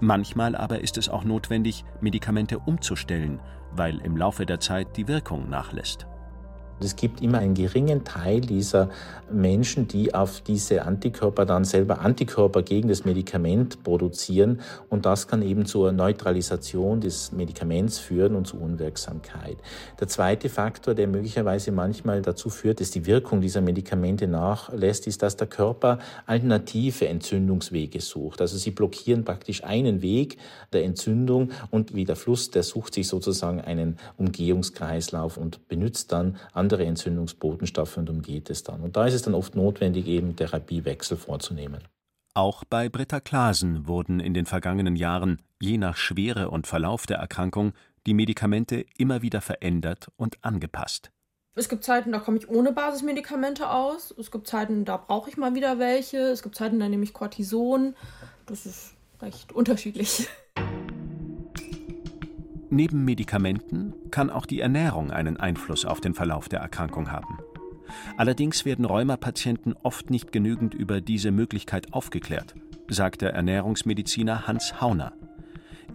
Manchmal 0.00 0.56
aber 0.56 0.80
ist 0.80 0.96
es 0.96 1.08
auch 1.08 1.24
notwendig, 1.24 1.84
Medikamente 2.00 2.58
umzustellen, 2.58 3.40
weil 3.72 3.98
im 4.00 4.16
Laufe 4.16 4.46
der 4.46 4.60
Zeit 4.60 4.96
die 4.96 5.08
Wirkung 5.08 5.48
nachlässt. 5.50 6.06
Es 6.82 6.96
gibt 6.96 7.20
immer 7.20 7.38
einen 7.38 7.54
geringen 7.54 8.04
Teil 8.04 8.40
dieser 8.40 8.88
Menschen, 9.30 9.86
die 9.86 10.14
auf 10.14 10.40
diese 10.40 10.82
Antikörper 10.86 11.44
dann 11.44 11.64
selber 11.64 12.00
Antikörper 12.00 12.62
gegen 12.62 12.88
das 12.88 13.04
Medikament 13.04 13.84
produzieren 13.84 14.60
und 14.88 15.04
das 15.04 15.28
kann 15.28 15.42
eben 15.42 15.66
zur 15.66 15.92
Neutralisation 15.92 17.00
des 17.00 17.32
Medikaments 17.32 17.98
führen 17.98 18.34
und 18.34 18.46
zur 18.46 18.62
Unwirksamkeit. 18.62 19.58
Der 20.00 20.08
zweite 20.08 20.48
Faktor, 20.48 20.94
der 20.94 21.06
möglicherweise 21.06 21.70
manchmal 21.70 22.22
dazu 22.22 22.48
führt, 22.48 22.80
dass 22.80 22.90
die 22.90 23.06
Wirkung 23.06 23.40
dieser 23.40 23.60
Medikamente 23.60 24.26
nachlässt, 24.26 25.06
ist, 25.06 25.22
dass 25.22 25.36
der 25.36 25.48
Körper 25.48 25.98
alternative 26.26 27.08
Entzündungswege 27.08 28.00
sucht. 28.00 28.40
Also 28.40 28.56
sie 28.56 28.70
blockieren 28.70 29.24
praktisch 29.24 29.64
einen 29.64 30.00
Weg 30.00 30.38
der 30.72 30.84
Entzündung 30.84 31.50
und 31.70 31.94
wie 31.94 32.04
der 32.04 32.16
Fluss, 32.16 32.50
der 32.50 32.62
sucht 32.62 32.94
sich 32.94 33.06
sozusagen 33.06 33.60
einen 33.60 33.98
Umgehungskreislauf 34.16 35.36
und 35.36 35.68
benutzt 35.68 36.12
dann 36.12 36.36
andere 36.52 36.69
andere 36.70 36.86
Entzündungsbotenstoffe 36.86 37.96
und 37.96 38.08
umgeht 38.08 38.48
es 38.48 38.62
dann. 38.62 38.80
Und 38.80 38.96
da 38.96 39.04
ist 39.04 39.14
es 39.14 39.22
dann 39.22 39.34
oft 39.34 39.56
notwendig, 39.56 40.06
eben 40.06 40.36
Therapiewechsel 40.36 41.16
vorzunehmen. 41.16 41.82
Auch 42.32 42.62
bei 42.62 42.88
Britta 42.88 43.18
Klasen 43.18 43.88
wurden 43.88 44.20
in 44.20 44.34
den 44.34 44.46
vergangenen 44.46 44.94
Jahren, 44.94 45.42
je 45.60 45.78
nach 45.78 45.96
Schwere 45.96 46.48
und 46.50 46.68
Verlauf 46.68 47.06
der 47.06 47.16
Erkrankung, 47.16 47.72
die 48.06 48.14
Medikamente 48.14 48.86
immer 48.96 49.20
wieder 49.20 49.40
verändert 49.40 50.12
und 50.16 50.38
angepasst. 50.42 51.10
Es 51.56 51.68
gibt 51.68 51.82
Zeiten, 51.82 52.12
da 52.12 52.20
komme 52.20 52.38
ich 52.38 52.48
ohne 52.48 52.70
Basismedikamente 52.70 53.68
aus. 53.68 54.14
Es 54.16 54.30
gibt 54.30 54.46
Zeiten, 54.46 54.84
da 54.84 54.96
brauche 54.96 55.28
ich 55.28 55.36
mal 55.36 55.56
wieder 55.56 55.80
welche. 55.80 56.18
Es 56.18 56.44
gibt 56.44 56.54
Zeiten, 56.54 56.78
da 56.78 56.88
nehme 56.88 57.02
ich 57.02 57.12
Cortison. 57.12 57.96
Das 58.46 58.64
ist 58.64 58.94
recht 59.20 59.50
unterschiedlich. 59.50 60.28
Neben 62.72 63.04
Medikamenten 63.04 63.94
kann 64.12 64.30
auch 64.30 64.46
die 64.46 64.60
Ernährung 64.60 65.10
einen 65.10 65.36
Einfluss 65.36 65.84
auf 65.84 66.00
den 66.00 66.14
Verlauf 66.14 66.48
der 66.48 66.60
Erkrankung 66.60 67.10
haben. 67.10 67.38
Allerdings 68.16 68.64
werden 68.64 68.84
Rheumapatienten 68.84 69.74
oft 69.82 70.10
nicht 70.10 70.30
genügend 70.30 70.74
über 70.74 71.00
diese 71.00 71.32
Möglichkeit 71.32 71.92
aufgeklärt, 71.92 72.54
sagt 72.88 73.22
der 73.22 73.34
Ernährungsmediziner 73.34 74.46
Hans 74.46 74.80
Hauner. 74.80 75.12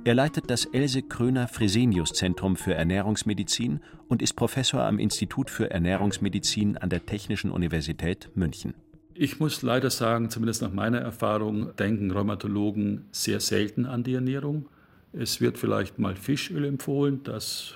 Er 0.03 0.15
leitet 0.15 0.50
das 0.51 0.65
Else 0.65 1.01
Kröner 1.01 1.48
Fresenius 1.48 2.12
Zentrum 2.12 2.58
für 2.58 2.74
Ernährungsmedizin 2.74 3.79
und 4.10 4.22
ist 4.22 4.34
Professor 4.34 4.84
am 4.84 5.00
Institut 5.00 5.50
für 5.50 5.72
Ernährungsmedizin 5.72 6.77
an 6.77 6.89
der 6.89 7.05
Technischen 7.05 7.51
Universität 7.51 8.29
München. 8.36 8.74
Ich 9.13 9.39
muss 9.39 9.62
leider 9.62 9.89
sagen, 9.89 10.29
zumindest 10.29 10.62
nach 10.62 10.74
meiner 10.74 11.00
Erfahrung, 11.00 11.74
denken 11.77 12.12
Rheumatologen 12.12 13.05
sehr 13.12 13.39
selten 13.39 13.86
an 13.86 14.03
die 14.03 14.13
Ernährung. 14.13 14.67
Es 15.17 15.39
wird 15.39 15.57
vielleicht 15.57 15.98
mal 15.98 16.15
Fischöl 16.15 16.65
empfohlen, 16.65 17.22
das 17.24 17.75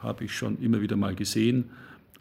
habe 0.00 0.24
ich 0.24 0.34
schon 0.34 0.60
immer 0.60 0.80
wieder 0.80 0.96
mal 0.96 1.14
gesehen, 1.14 1.70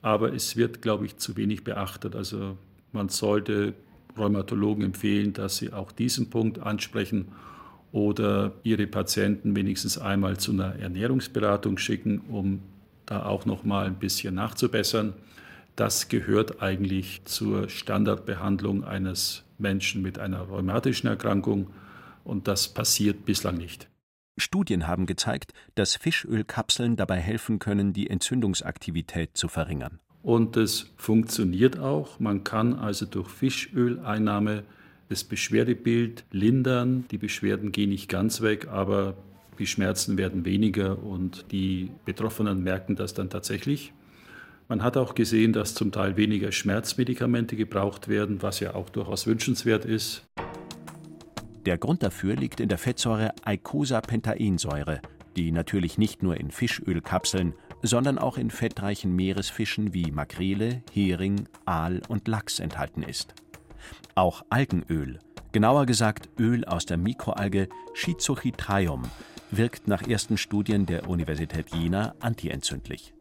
aber 0.02 0.34
es 0.34 0.56
wird, 0.58 0.82
glaube 0.82 1.06
ich, 1.06 1.18
zu 1.18 1.36
wenig 1.38 1.64
beachtet. 1.64 2.16
Also 2.16 2.58
man 2.92 3.10
sollte 3.10 3.74
Rheumatologen 4.18 4.84
empfehlen, 4.84 5.34
dass 5.34 5.58
sie 5.58 5.74
auch 5.74 5.92
diesen 5.92 6.30
Punkt 6.30 6.60
ansprechen 6.60 7.30
oder 7.92 8.54
ihre 8.64 8.86
Patienten 8.86 9.56
wenigstens 9.56 9.98
einmal 9.98 10.38
zu 10.38 10.52
einer 10.52 10.76
Ernährungsberatung 10.76 11.80
schicken, 11.80 12.20
um 12.30 12.62
da 13.08 13.26
auch 13.26 13.48
noch 13.48 13.64
mal 13.64 13.88
ein 13.88 13.96
bisschen 13.96 14.36
nachzubessern. 14.36 15.14
Das 15.76 16.10
gehört 16.10 16.62
eigentlich 16.62 17.22
zur 17.26 17.70
Standardbehandlung 17.70 18.84
eines 18.84 19.44
Menschen 19.58 20.04
mit 20.04 20.20
einer 20.20 20.42
rheumatischen 20.42 21.10
Erkrankung 21.10 21.72
und 22.24 22.48
das 22.48 22.68
passiert 22.68 23.26
bislang 23.26 23.58
nicht. 23.58 23.89
Studien 24.40 24.88
haben 24.88 25.06
gezeigt, 25.06 25.54
dass 25.76 25.96
Fischölkapseln 25.96 26.96
dabei 26.96 27.20
helfen 27.20 27.60
können, 27.60 27.94
die 27.94 28.10
Entzündungsaktivität 28.10 29.36
zu 29.36 29.48
verringern. 29.48 30.00
Und 30.22 30.58
es 30.58 30.92
funktioniert 30.98 31.80
auch. 31.80 32.20
Man 32.20 32.44
kann 32.44 32.74
also 32.74 33.06
durch 33.06 33.30
Fischöleinnahme 33.30 34.64
das 35.08 35.24
Beschwerdebild 35.24 36.26
lindern. 36.32 37.06
Die 37.12 37.18
Beschwerden 37.18 37.72
gehen 37.72 37.90
nicht 37.90 38.10
ganz 38.10 38.42
weg, 38.42 38.68
aber 38.68 39.16
die 39.58 39.68
Schmerzen 39.68 40.18
werden 40.18 40.46
weniger 40.46 41.04
und 41.04 41.52
die 41.52 41.92
Betroffenen 42.06 42.64
merken 42.64 42.96
das 42.96 43.14
dann 43.14 43.30
tatsächlich. 43.30 43.94
Man 44.70 44.84
hat 44.84 44.98
auch 44.98 45.16
gesehen, 45.16 45.52
dass 45.52 45.74
zum 45.74 45.92
Teil 45.92 46.16
weniger 46.16 46.52
Schmerzmedikamente 46.52 47.56
gebraucht 47.56 48.08
werden, 48.08 48.44
was 48.44 48.60
ja 48.60 48.76
auch 48.76 48.90
durchaus 48.90 49.26
wünschenswert 49.26 49.84
ist. 49.84 50.29
Der 51.66 51.78
Grund 51.78 52.04
dafür 52.04 52.36
liegt 52.36 52.60
in 52.60 52.70
der 52.70 52.78
Fettsäure 52.78 53.34
Eicosapentaensäure, 53.44 55.02
die 55.36 55.52
natürlich 55.52 55.98
nicht 55.98 56.24
nur 56.24 56.38
in 56.38 56.52
Fischölkapseln, 56.52 57.54
sondern 57.82 58.18
auch 58.18 58.38
in 58.38 58.50
fettreichen 58.50 59.16
Meeresfischen 59.16 59.94
wie 59.94 60.12
Makrele, 60.12 60.82
Hering, 60.92 61.48
Aal 61.66 62.02
und 62.08 62.28
Lachs 62.28 62.60
enthalten 62.60 63.04
ist. 63.04 63.34
Auch 64.16 64.44
Algenöl, 64.50 65.20
genauer 65.52 65.86
gesagt 65.86 66.30
Öl 66.40 66.66
aus 66.66 66.86
der 66.86 66.98
Mikroalge 66.98 67.68
Schizochytrium, 67.94 69.04
wirkt 69.52 69.88
nach 69.88 70.04
ersten 70.04 70.38
Studien 70.38 70.86
der 70.86 71.10
Universität 71.10 71.74
Jena 71.74 72.16
antientzündlich. 72.20 73.14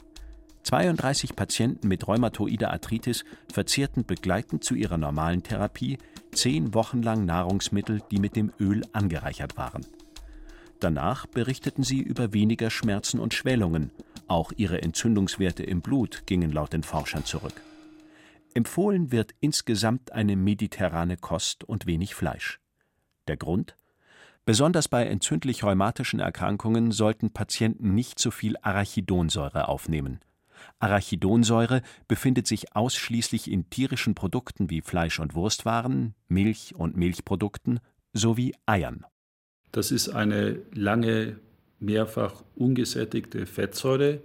32 0.65 1.35
Patienten 1.35 1.89
mit 1.89 2.07
rheumatoider 2.07 2.71
Arthritis 2.71 3.25
verzehrten 3.51 4.05
begleitend 4.05 4.63
zu 4.63 4.75
ihrer 4.75 4.99
normalen 4.99 5.43
Therapie 5.43 5.99
zehn 6.39 6.73
Wochen 6.73 7.03
lang 7.03 7.25
Nahrungsmittel, 7.25 8.01
die 8.11 8.21
mit 8.21 8.37
dem 8.37 8.53
Öl 8.61 8.85
angereichert 8.93 9.57
waren. 9.57 9.85
Danach 10.79 11.27
berichteten 11.27 11.83
sie 11.83 12.01
über 12.01 12.33
weniger 12.33 12.71
Schmerzen 12.71 13.19
und 13.19 13.35
Schwellungen. 13.35 13.91
Auch 14.29 14.53
ihre 14.57 14.81
Entzündungswerte 14.83 15.65
im 15.65 15.81
Blut 15.81 16.23
gingen 16.27 16.53
laut 16.53 16.73
den 16.73 16.85
Forschern 16.85 17.25
zurück. 17.25 17.61
Empfohlen 18.55 19.11
wird 19.11 19.35
insgesamt 19.41 20.13
eine 20.13 20.37
mediterrane 20.37 21.17
Kost 21.17 21.65
und 21.65 21.87
wenig 21.87 22.15
Fleisch. 22.15 22.61
Der 23.27 23.37
Grund? 23.37 23.77
Besonders 24.45 24.89
bei 24.89 25.07
entzündlich-rheumatischen 25.07 26.21
Erkrankungen 26.21 26.93
sollten 26.93 27.33
Patienten 27.33 27.95
nicht 27.95 28.19
zu 28.19 28.31
viel 28.31 28.57
Arachidonsäure 28.63 29.69
aufnehmen. 29.69 30.21
Arachidonsäure 30.79 31.83
befindet 32.07 32.47
sich 32.47 32.75
ausschließlich 32.75 33.51
in 33.51 33.69
tierischen 33.71 34.15
Produkten 34.15 34.71
wie 34.71 34.81
Fleisch- 34.81 35.21
und 35.21 35.35
Wurstwaren, 35.35 36.15
Milch 36.29 36.75
und 36.77 36.97
Milchprodukten 36.97 37.81
sowie 38.13 38.55
Eiern. 38.67 39.05
Das 39.73 39.91
ist 39.91 40.09
eine 40.09 40.61
lange, 40.73 41.37
mehrfach 41.81 42.43
ungesättigte 42.57 43.47
Fettsäure, 43.47 44.21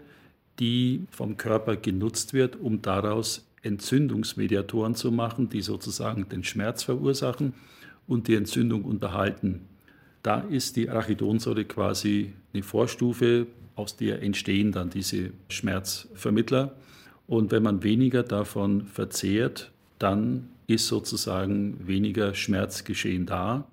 die 0.59 1.05
vom 1.11 1.37
Körper 1.37 1.75
genutzt 1.75 2.33
wird, 2.33 2.55
um 2.55 2.81
daraus 2.81 3.47
Entzündungsmediatoren 3.61 4.95
zu 4.95 5.11
machen, 5.11 5.49
die 5.49 5.61
sozusagen 5.61 6.27
den 6.29 6.43
Schmerz 6.43 6.83
verursachen 6.83 7.53
und 8.07 8.27
die 8.27 8.35
Entzündung 8.35 8.83
unterhalten. 8.83 9.61
Da 10.21 10.39
ist 10.39 10.75
die 10.75 10.89
Arachidonsäure 10.89 11.65
quasi 11.65 12.33
eine 12.53 12.63
Vorstufe, 12.63 13.47
aus 13.75 13.95
der 13.97 14.21
entstehen 14.21 14.71
dann 14.71 14.89
diese 14.89 15.31
Schmerzvermittler. 15.49 16.75
Und 17.27 17.51
wenn 17.51 17.63
man 17.63 17.83
weniger 17.83 18.23
davon 18.23 18.85
verzehrt, 18.85 19.71
dann 19.99 20.49
ist 20.67 20.87
sozusagen 20.87 21.87
weniger 21.87 22.35
Schmerzgeschehen 22.35 23.25
da. 23.25 23.67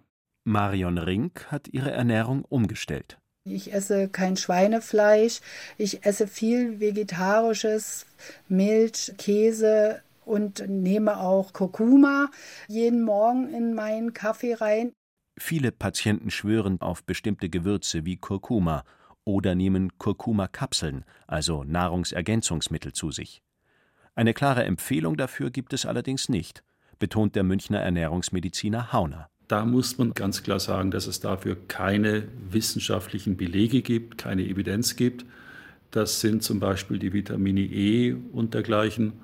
Marion 0.45 0.99
Rink 0.99 1.47
hat 1.51 1.69
ihre 1.69 1.91
Ernährung 1.91 2.45
umgestellt. 2.45 3.19
Ich 3.45 3.73
esse 3.73 4.09
kein 4.09 4.37
Schweinefleisch, 4.37 5.41
ich 5.79 6.05
esse 6.05 6.27
viel 6.27 6.79
vegetarisches, 6.79 8.07
Milch, 8.49 9.13
Käse 9.19 10.03
und 10.25 10.69
nehme 10.69 11.19
auch 11.19 11.53
Kurkuma 11.53 12.31
jeden 12.69 13.03
Morgen 13.03 13.49
in 13.49 13.75
meinen 13.75 14.13
Kaffee 14.13 14.55
rein. 14.55 14.93
Viele 15.39 15.73
Patienten 15.73 16.31
schwören 16.31 16.81
auf 16.81 17.03
bestimmte 17.05 17.49
Gewürze 17.49 18.05
wie 18.05 18.19
Kurkuma 18.19 18.85
oder 19.31 19.55
nehmen 19.55 19.97
Kurkuma-Kapseln, 19.99 21.05
also 21.27 21.65
Nahrungsergänzungsmittel, 21.65 22.93
zu 22.93 23.11
sich. 23.11 23.43
Eine 24.15 24.35
klare 24.35 24.65
Empfehlung 24.65 25.17
dafür 25.17 25.51
gibt 25.51 25.73
es 25.73 25.87
allerdings 25.87 26.29
nicht, 26.29 26.63
betont 26.99 27.37
der 27.37 27.45
Münchner 27.45 27.81
Ernährungsmediziner 27.81 28.93
Hauner. 28.93 29.29
Da 29.49 29.65
muss 29.65 29.99
man 29.99 30.15
ganz 30.15 30.43
klar 30.43 30.61
sagen, 30.61 30.91
dass 30.91 31.07
es 31.07 31.21
dafür 31.21 31.57
keine 31.67 32.29
wissenschaftlichen 32.51 33.37
Belege 33.37 33.83
gibt, 33.83 34.19
keine 34.19 34.43
Evidenz 34.43 34.97
gibt. 34.97 35.25
Das 35.91 36.21
sind 36.21 36.43
zum 36.43 36.61
Beispiel 36.61 36.99
die 36.99 37.13
Vitamine 37.13 37.63
E 37.63 38.13
und 38.13 38.55
dergleichen 38.55 39.15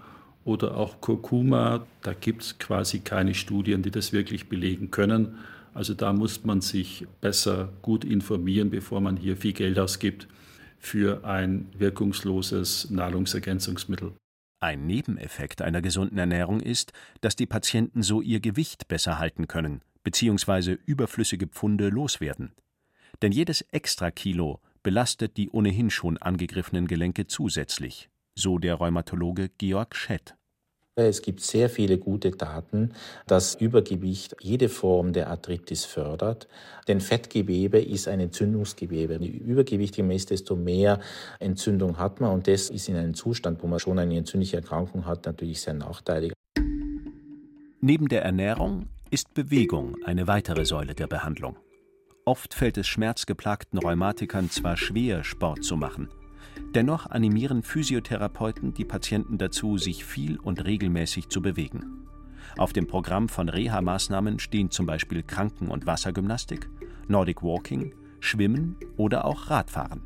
oder 0.44 0.76
auch 0.76 1.00
Kurkuma. 1.00 1.86
Da 2.02 2.12
gibt 2.12 2.42
es 2.42 2.58
quasi 2.58 3.00
keine 3.00 3.34
Studien, 3.34 3.82
die 3.82 3.92
das 3.92 4.12
wirklich 4.12 4.48
belegen 4.48 4.90
können. 4.90 5.38
Also 5.76 5.92
da 5.92 6.14
muss 6.14 6.42
man 6.42 6.62
sich 6.62 7.06
besser 7.20 7.70
gut 7.82 8.02
informieren, 8.02 8.70
bevor 8.70 9.02
man 9.02 9.18
hier 9.18 9.36
viel 9.36 9.52
Geld 9.52 9.78
ausgibt 9.78 10.26
für 10.78 11.22
ein 11.26 11.66
wirkungsloses 11.76 12.88
Nahrungsergänzungsmittel. 12.88 14.14
Ein 14.60 14.86
Nebeneffekt 14.86 15.60
einer 15.60 15.82
gesunden 15.82 16.16
Ernährung 16.16 16.60
ist, 16.60 16.94
dass 17.20 17.36
die 17.36 17.44
Patienten 17.44 18.02
so 18.02 18.22
ihr 18.22 18.40
Gewicht 18.40 18.88
besser 18.88 19.18
halten 19.18 19.48
können 19.48 19.82
bzw. 20.02 20.78
überflüssige 20.86 21.46
Pfunde 21.46 21.90
loswerden. 21.90 22.52
Denn 23.20 23.32
jedes 23.32 23.60
Extrakilo 23.60 24.60
belastet 24.82 25.36
die 25.36 25.50
ohnehin 25.50 25.90
schon 25.90 26.16
angegriffenen 26.16 26.86
Gelenke 26.86 27.26
zusätzlich, 27.26 28.08
so 28.34 28.56
der 28.58 28.76
Rheumatologe 28.76 29.50
Georg 29.58 29.94
Schett. 29.94 30.36
Es 30.98 31.20
gibt 31.20 31.40
sehr 31.42 31.68
viele 31.68 31.98
gute 31.98 32.30
Daten, 32.30 32.94
dass 33.26 33.54
Übergewicht 33.54 34.34
jede 34.40 34.70
Form 34.70 35.12
der 35.12 35.28
Arthritis 35.28 35.84
fördert. 35.84 36.48
Denn 36.88 37.02
Fettgewebe 37.02 37.78
ist 37.78 38.08
ein 38.08 38.18
Entzündungsgewebe. 38.18 39.18
Je 39.20 39.28
übergewichtiger 39.28 40.06
man 40.06 40.16
ist, 40.16 40.30
desto 40.30 40.56
mehr 40.56 41.00
Entzündung 41.38 41.98
hat 41.98 42.22
man. 42.22 42.32
Und 42.32 42.48
das 42.48 42.70
ist 42.70 42.88
in 42.88 42.96
einem 42.96 43.12
Zustand, 43.12 43.62
wo 43.62 43.66
man 43.66 43.78
schon 43.78 43.98
eine 43.98 44.16
entzündliche 44.16 44.56
Erkrankung 44.56 45.04
hat, 45.04 45.26
natürlich 45.26 45.60
sehr 45.60 45.74
nachteilig. 45.74 46.32
Neben 47.82 48.08
der 48.08 48.22
Ernährung 48.22 48.88
ist 49.10 49.34
Bewegung 49.34 49.96
eine 50.02 50.26
weitere 50.26 50.64
Säule 50.64 50.94
der 50.94 51.08
Behandlung. 51.08 51.56
Oft 52.24 52.54
fällt 52.54 52.78
es 52.78 52.86
schmerzgeplagten 52.86 53.78
Rheumatikern 53.78 54.48
zwar 54.48 54.78
schwer, 54.78 55.24
Sport 55.24 55.62
zu 55.62 55.76
machen– 55.76 56.08
Dennoch 56.74 57.06
animieren 57.06 57.62
Physiotherapeuten 57.62 58.74
die 58.74 58.84
Patienten 58.84 59.38
dazu, 59.38 59.78
sich 59.78 60.04
viel 60.04 60.38
und 60.38 60.64
regelmäßig 60.64 61.28
zu 61.28 61.40
bewegen. 61.40 62.06
Auf 62.58 62.72
dem 62.72 62.86
Programm 62.86 63.28
von 63.28 63.48
Reha-Maßnahmen 63.48 64.38
stehen 64.38 64.70
zum 64.70 64.86
Beispiel 64.86 65.22
Kranken- 65.22 65.68
und 65.68 65.86
Wassergymnastik, 65.86 66.68
Nordic 67.08 67.42
Walking, 67.42 67.94
Schwimmen 68.20 68.76
oder 68.96 69.24
auch 69.24 69.50
Radfahren. 69.50 70.02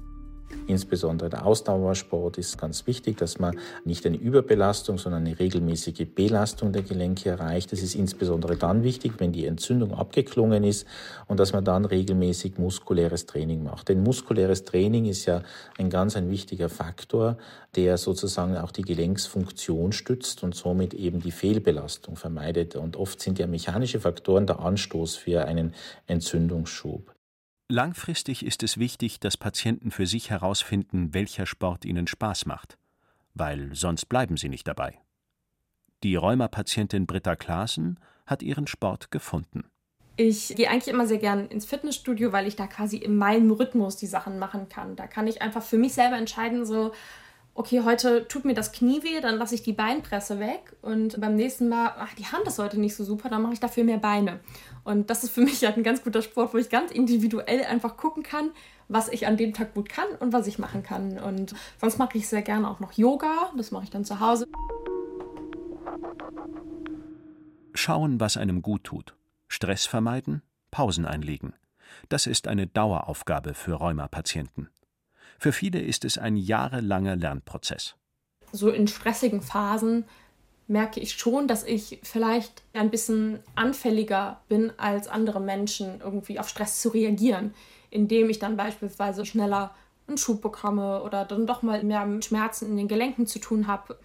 Insbesondere 0.66 1.30
der 1.30 1.46
Ausdauersport 1.46 2.38
ist 2.38 2.56
ganz 2.56 2.86
wichtig, 2.86 3.16
dass 3.16 3.38
man 3.38 3.58
nicht 3.84 4.06
eine 4.06 4.16
Überbelastung, 4.16 4.98
sondern 4.98 5.26
eine 5.26 5.38
regelmäßige 5.38 6.06
Belastung 6.14 6.72
der 6.72 6.82
Gelenke 6.82 7.30
erreicht. 7.30 7.72
Das 7.72 7.82
ist 7.82 7.94
insbesondere 7.94 8.56
dann 8.56 8.84
wichtig, 8.84 9.14
wenn 9.18 9.32
die 9.32 9.46
Entzündung 9.46 9.92
abgeklungen 9.94 10.62
ist 10.62 10.86
und 11.26 11.40
dass 11.40 11.52
man 11.52 11.64
dann 11.64 11.84
regelmäßig 11.84 12.58
muskuläres 12.58 13.26
Training 13.26 13.64
macht. 13.64 13.88
Denn 13.88 14.02
muskuläres 14.02 14.64
Training 14.64 15.06
ist 15.06 15.26
ja 15.26 15.42
ein 15.76 15.90
ganz 15.90 16.16
ein 16.16 16.30
wichtiger 16.30 16.68
Faktor, 16.68 17.36
der 17.74 17.98
sozusagen 17.98 18.56
auch 18.56 18.70
die 18.70 18.82
Gelenksfunktion 18.82 19.92
stützt 19.92 20.42
und 20.44 20.54
somit 20.54 20.94
eben 20.94 21.20
die 21.20 21.32
Fehlbelastung 21.32 22.16
vermeidet. 22.16 22.76
Und 22.76 22.96
oft 22.96 23.20
sind 23.20 23.38
ja 23.38 23.46
mechanische 23.46 24.00
Faktoren 24.00 24.46
der 24.46 24.60
Anstoß 24.60 25.16
für 25.16 25.44
einen 25.44 25.74
Entzündungsschub. 26.06 27.12
Langfristig 27.70 28.44
ist 28.44 28.64
es 28.64 28.78
wichtig, 28.78 29.20
dass 29.20 29.36
Patienten 29.36 29.92
für 29.92 30.04
sich 30.04 30.28
herausfinden, 30.28 31.14
welcher 31.14 31.46
Sport 31.46 31.84
ihnen 31.84 32.08
Spaß 32.08 32.46
macht, 32.46 32.76
weil 33.34 33.76
sonst 33.76 34.06
bleiben 34.06 34.36
sie 34.36 34.48
nicht 34.48 34.66
dabei. 34.66 34.98
Die 36.02 36.16
Rheumapatientin 36.16 37.06
Britta 37.06 37.36
Klaassen 37.36 38.00
hat 38.26 38.42
ihren 38.42 38.66
Sport 38.66 39.12
gefunden. 39.12 39.70
Ich 40.16 40.48
gehe 40.48 40.68
eigentlich 40.68 40.92
immer 40.92 41.06
sehr 41.06 41.18
gern 41.18 41.46
ins 41.46 41.64
Fitnessstudio, 41.64 42.32
weil 42.32 42.48
ich 42.48 42.56
da 42.56 42.66
quasi 42.66 42.96
in 42.96 43.16
meinem 43.16 43.52
Rhythmus 43.52 43.96
die 43.96 44.08
Sachen 44.08 44.40
machen 44.40 44.68
kann. 44.68 44.96
Da 44.96 45.06
kann 45.06 45.28
ich 45.28 45.40
einfach 45.40 45.62
für 45.62 45.78
mich 45.78 45.92
selber 45.92 46.16
entscheiden, 46.16 46.66
so, 46.66 46.90
okay, 47.60 47.82
heute 47.84 48.26
tut 48.26 48.46
mir 48.46 48.54
das 48.54 48.72
Knie 48.72 49.02
weh, 49.02 49.20
dann 49.20 49.36
lasse 49.36 49.54
ich 49.54 49.62
die 49.62 49.74
Beinpresse 49.74 50.40
weg 50.40 50.74
und 50.80 51.20
beim 51.20 51.36
nächsten 51.36 51.68
Mal, 51.68 51.92
ach, 51.98 52.14
die 52.14 52.24
Hand 52.24 52.46
ist 52.46 52.58
heute 52.58 52.80
nicht 52.80 52.96
so 52.96 53.04
super, 53.04 53.28
dann 53.28 53.42
mache 53.42 53.52
ich 53.52 53.60
dafür 53.60 53.84
mehr 53.84 53.98
Beine. 53.98 54.40
Und 54.82 55.10
das 55.10 55.24
ist 55.24 55.34
für 55.34 55.42
mich 55.42 55.62
halt 55.62 55.76
ein 55.76 55.82
ganz 55.82 56.02
guter 56.02 56.22
Sport, 56.22 56.54
wo 56.54 56.56
ich 56.56 56.70
ganz 56.70 56.90
individuell 56.90 57.62
einfach 57.64 57.98
gucken 57.98 58.22
kann, 58.22 58.50
was 58.88 59.08
ich 59.08 59.26
an 59.26 59.36
dem 59.36 59.52
Tag 59.52 59.74
gut 59.74 59.90
kann 59.90 60.06
und 60.20 60.32
was 60.32 60.46
ich 60.46 60.58
machen 60.58 60.82
kann. 60.82 61.18
Und 61.18 61.54
sonst 61.78 61.98
mache 61.98 62.16
ich 62.16 62.28
sehr 62.28 62.40
gerne 62.40 62.66
auch 62.66 62.80
noch 62.80 62.92
Yoga, 62.92 63.52
das 63.54 63.72
mache 63.72 63.84
ich 63.84 63.90
dann 63.90 64.06
zu 64.06 64.20
Hause. 64.20 64.46
Schauen, 67.74 68.20
was 68.20 68.38
einem 68.38 68.62
gut 68.62 68.84
tut. 68.84 69.14
Stress 69.48 69.84
vermeiden, 69.84 70.40
Pausen 70.70 71.04
einlegen. 71.04 71.52
Das 72.08 72.26
ist 72.26 72.48
eine 72.48 72.66
Daueraufgabe 72.66 73.52
für 73.52 73.74
Rheumapatienten. 73.74 74.70
Für 75.40 75.52
viele 75.52 75.80
ist 75.80 76.04
es 76.04 76.18
ein 76.18 76.36
jahrelanger 76.36 77.16
Lernprozess. 77.16 77.94
So 78.52 78.68
in 78.68 78.86
stressigen 78.86 79.40
Phasen 79.40 80.04
merke 80.68 81.00
ich 81.00 81.14
schon, 81.14 81.48
dass 81.48 81.64
ich 81.64 81.98
vielleicht 82.02 82.62
ein 82.74 82.90
bisschen 82.90 83.38
anfälliger 83.54 84.42
bin 84.50 84.70
als 84.76 85.08
andere 85.08 85.40
Menschen, 85.40 86.02
irgendwie 86.04 86.38
auf 86.38 86.50
Stress 86.50 86.82
zu 86.82 86.90
reagieren, 86.90 87.54
indem 87.88 88.28
ich 88.28 88.38
dann 88.38 88.58
beispielsweise 88.58 89.24
schneller 89.24 89.74
einen 90.06 90.18
Schub 90.18 90.42
bekomme 90.42 91.02
oder 91.02 91.24
dann 91.24 91.46
doch 91.46 91.62
mal 91.62 91.82
mehr 91.84 92.04
mit 92.04 92.26
Schmerzen 92.26 92.66
in 92.66 92.76
den 92.76 92.88
Gelenken 92.88 93.26
zu 93.26 93.38
tun 93.38 93.66
habe. 93.66 93.98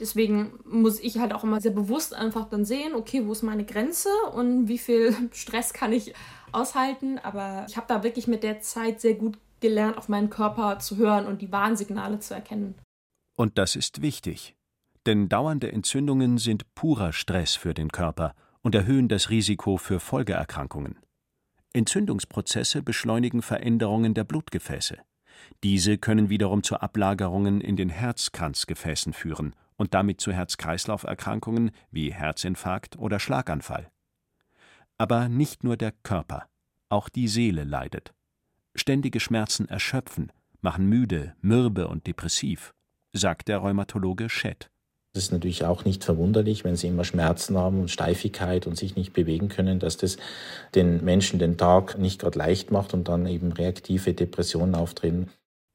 Deswegen 0.00 0.58
muss 0.64 0.98
ich 0.98 1.18
halt 1.18 1.32
auch 1.32 1.44
immer 1.44 1.60
sehr 1.60 1.70
bewusst 1.70 2.14
einfach 2.14 2.48
dann 2.48 2.64
sehen, 2.64 2.96
okay, 2.96 3.24
wo 3.28 3.30
ist 3.30 3.44
meine 3.44 3.64
Grenze 3.64 4.08
und 4.34 4.66
wie 4.66 4.78
viel 4.78 5.14
Stress 5.30 5.72
kann 5.72 5.92
ich 5.92 6.14
aushalten. 6.50 7.20
Aber 7.20 7.64
ich 7.68 7.76
habe 7.76 7.86
da 7.86 8.02
wirklich 8.02 8.26
mit 8.26 8.42
der 8.42 8.60
Zeit 8.60 9.00
sehr 9.00 9.14
gut 9.14 9.38
gelernt, 9.64 9.96
auf 9.96 10.10
meinen 10.10 10.28
Körper 10.28 10.78
zu 10.78 10.98
hören 10.98 11.24
und 11.24 11.40
die 11.40 11.50
Warnsignale 11.50 12.18
zu 12.20 12.34
erkennen. 12.34 12.74
Und 13.34 13.56
das 13.56 13.76
ist 13.76 14.02
wichtig. 14.02 14.54
Denn 15.06 15.30
dauernde 15.30 15.72
Entzündungen 15.72 16.36
sind 16.36 16.74
purer 16.74 17.14
Stress 17.14 17.56
für 17.56 17.72
den 17.72 17.90
Körper 17.90 18.34
und 18.60 18.74
erhöhen 18.74 19.08
das 19.08 19.30
Risiko 19.30 19.78
für 19.78 20.00
Folgeerkrankungen. 20.00 20.98
Entzündungsprozesse 21.72 22.82
beschleunigen 22.82 23.40
Veränderungen 23.40 24.12
der 24.12 24.24
Blutgefäße. 24.24 24.98
Diese 25.62 25.96
können 25.96 26.28
wiederum 26.28 26.62
zu 26.62 26.76
Ablagerungen 26.76 27.62
in 27.62 27.76
den 27.76 27.88
Herzkranzgefäßen 27.88 29.14
führen 29.14 29.56
und 29.76 29.94
damit 29.94 30.20
zu 30.20 30.30
Herz-Kreislauf-Erkrankungen 30.30 31.70
wie 31.90 32.12
Herzinfarkt 32.12 32.98
oder 32.98 33.18
Schlaganfall. 33.18 33.88
Aber 34.98 35.30
nicht 35.30 35.64
nur 35.64 35.78
der 35.78 35.92
Körper, 35.92 36.48
auch 36.90 37.08
die 37.08 37.28
Seele 37.28 37.64
leidet. 37.64 38.14
Ständige 38.74 39.20
Schmerzen 39.20 39.68
erschöpfen, 39.68 40.32
machen 40.60 40.86
müde, 40.86 41.34
mürbe 41.40 41.88
und 41.88 42.06
depressiv, 42.06 42.74
sagt 43.12 43.48
der 43.48 43.58
Rheumatologe 43.58 44.28
Schett. 44.28 44.70
Das 45.12 45.24
ist 45.24 45.32
natürlich 45.32 45.64
auch 45.64 45.84
nicht 45.84 46.02
verwunderlich, 46.02 46.64
wenn 46.64 46.74
sie 46.74 46.88
immer 46.88 47.04
Schmerzen 47.04 47.56
haben 47.56 47.80
und 47.82 47.90
Steifigkeit 47.90 48.66
und 48.66 48.76
sich 48.76 48.96
nicht 48.96 49.12
bewegen 49.12 49.48
können, 49.48 49.78
dass 49.78 49.96
das 49.96 50.16
den 50.74 51.04
Menschen 51.04 51.38
den 51.38 51.56
Tag 51.56 51.98
nicht 51.98 52.20
gerade 52.20 52.36
leicht 52.36 52.72
macht 52.72 52.94
und 52.94 53.06
dann 53.06 53.26
eben 53.26 53.52
reaktive 53.52 54.12
Depressionen 54.12 54.74
auftreten. 54.74 55.30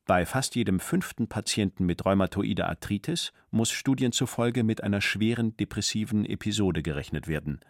Bei 0.06 0.26
fast 0.26 0.56
jedem 0.56 0.82
fünften 0.82 1.30
Patienten 1.30 1.86
mit 1.86 2.04
rheumatoider 2.04 2.68
Arthritis 2.68 3.32
muss 3.50 3.72
Studien 3.72 4.12
zufolge 4.12 4.66
mit 4.66 4.84
einer 4.84 5.00
schweren 5.00 5.56
depressiven 5.56 6.26
Episode 6.26 6.84
gerechnet 6.84 7.30
werden. 7.30 7.62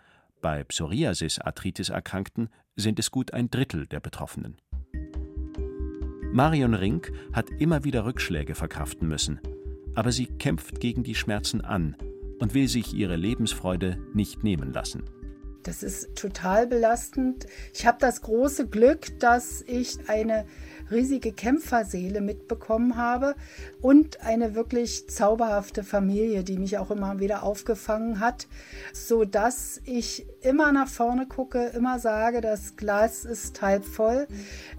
Bei 0.41 0.63
Psoriasis-Arthritis-Erkrankten 0.63 2.49
sind 2.75 2.97
es 2.97 3.11
gut 3.11 3.33
ein 3.33 3.51
Drittel 3.51 3.85
der 3.85 3.99
Betroffenen. 3.99 4.57
Marion 6.31 6.73
Rink 6.73 7.11
hat 7.33 7.49
immer 7.59 7.83
wieder 7.83 8.05
Rückschläge 8.05 8.55
verkraften 8.55 9.07
müssen 9.07 9.39
aber 9.99 10.13
sie 10.13 10.27
kämpft 10.27 10.79
gegen 10.79 11.03
die 11.03 11.13
Schmerzen 11.13 11.59
an 11.59 11.95
und 12.39 12.53
will 12.53 12.69
sich 12.69 12.93
ihre 12.93 13.17
Lebensfreude 13.17 13.97
nicht 14.13 14.45
nehmen 14.45 14.71
lassen. 14.71 15.03
Das 15.63 15.83
ist 15.83 16.15
total 16.15 16.67
belastend. 16.67 17.45
Ich 17.73 17.85
habe 17.85 17.97
das 17.99 18.21
große 18.21 18.67
Glück, 18.67 19.19
dass 19.19 19.61
ich 19.61 19.97
eine 20.07 20.45
riesige 20.89 21.31
Kämpferseele 21.31 22.21
mitbekommen 22.21 22.97
habe 22.97 23.35
und 23.81 24.21
eine 24.21 24.55
wirklich 24.55 25.07
zauberhafte 25.09 25.83
Familie, 25.83 26.43
die 26.43 26.57
mich 26.57 26.77
auch 26.77 26.91
immer 26.91 27.19
wieder 27.19 27.43
aufgefangen 27.43 28.19
hat, 28.19 28.47
so 28.93 29.25
dass 29.25 29.81
ich 29.85 30.25
immer 30.41 30.71
nach 30.71 30.87
vorne 30.87 31.27
gucke, 31.27 31.67
immer 31.75 31.99
sage, 31.99 32.41
das 32.41 32.75
Glas 32.75 33.25
ist 33.25 33.61
halb 33.61 33.85
voll 33.85 34.27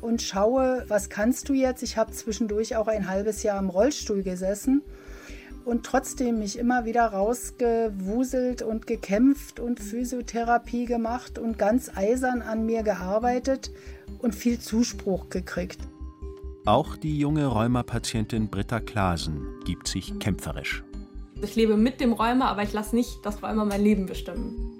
und 0.01 0.23
schaue, 0.23 0.85
was 0.89 1.11
kannst 1.11 1.49
du 1.49 1.53
jetzt? 1.53 1.83
Ich 1.83 1.97
habe 1.97 2.13
zwischendurch 2.13 2.77
auch 2.77 2.89
ein 2.89 3.09
halbes 3.09 3.43
Jahr 3.43 3.59
im 3.59 3.71
Rollstuhl 3.71 4.23
gesessen 4.23 4.83
und 5.65 5.85
trotzdem 5.85 6.39
mich 6.39 6.59
immer 6.59 6.85
wieder 6.85 7.07
rausgewuselt 7.07 8.63
und 8.63 8.87
gekämpft 8.87 9.61
und 9.61 9.81
Physiotherapie 9.81 10.85
gemacht 10.85 11.39
und 11.39 11.59
ganz 11.59 11.91
eisern 11.95 12.43
an 12.43 12.67
mir 12.67 12.83
gearbeitet 12.83 13.71
und 14.19 14.35
viel 14.35 14.59
Zuspruch 14.59 15.29
gekriegt. 15.29 15.81
Auch 16.67 16.97
die 16.97 17.19
junge 17.19 17.47
Rheumapatientin 17.47 18.49
Britta 18.49 18.81
Klasen 18.81 19.47
gibt 19.65 19.89
sich 19.89 20.19
kämpferisch. 20.19 20.85
Ich 21.43 21.57
lebe 21.57 21.77
mit 21.77 22.01
dem 22.01 22.13
Rheuma, 22.13 22.51
aber 22.51 22.63
ich 22.63 22.73
lasse 22.73 22.95
nicht 22.95 23.25
das 23.25 23.43
Rheuma 23.43 23.65
mein 23.65 23.83
Leben 23.83 24.07
bestimmen. 24.07 24.77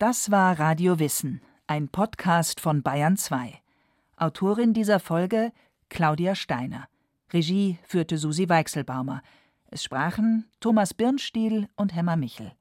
Das 0.00 0.30
war 0.30 0.58
Radio 0.58 0.98
Wissen, 0.98 1.42
ein 1.66 1.90
Podcast 1.90 2.58
von 2.58 2.82
Bayern 2.82 3.18
2. 3.18 3.60
Autorin 4.16 4.72
dieser 4.72 4.98
Folge 4.98 5.52
Claudia 5.90 6.34
Steiner. 6.34 6.88
Regie 7.34 7.78
führte 7.82 8.16
Susi 8.16 8.48
Weichselbaumer. 8.48 9.20
Es 9.66 9.84
sprachen 9.84 10.48
Thomas 10.58 10.94
Birnstiel 10.94 11.68
und 11.76 11.94
Hemmer 11.94 12.16
Michel. 12.16 12.52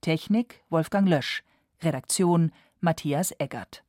Technik 0.00 0.64
Wolfgang 0.68 1.08
Lösch. 1.08 1.44
Redaktion 1.80 2.50
Matthias 2.80 3.32
Eggert. 3.38 3.84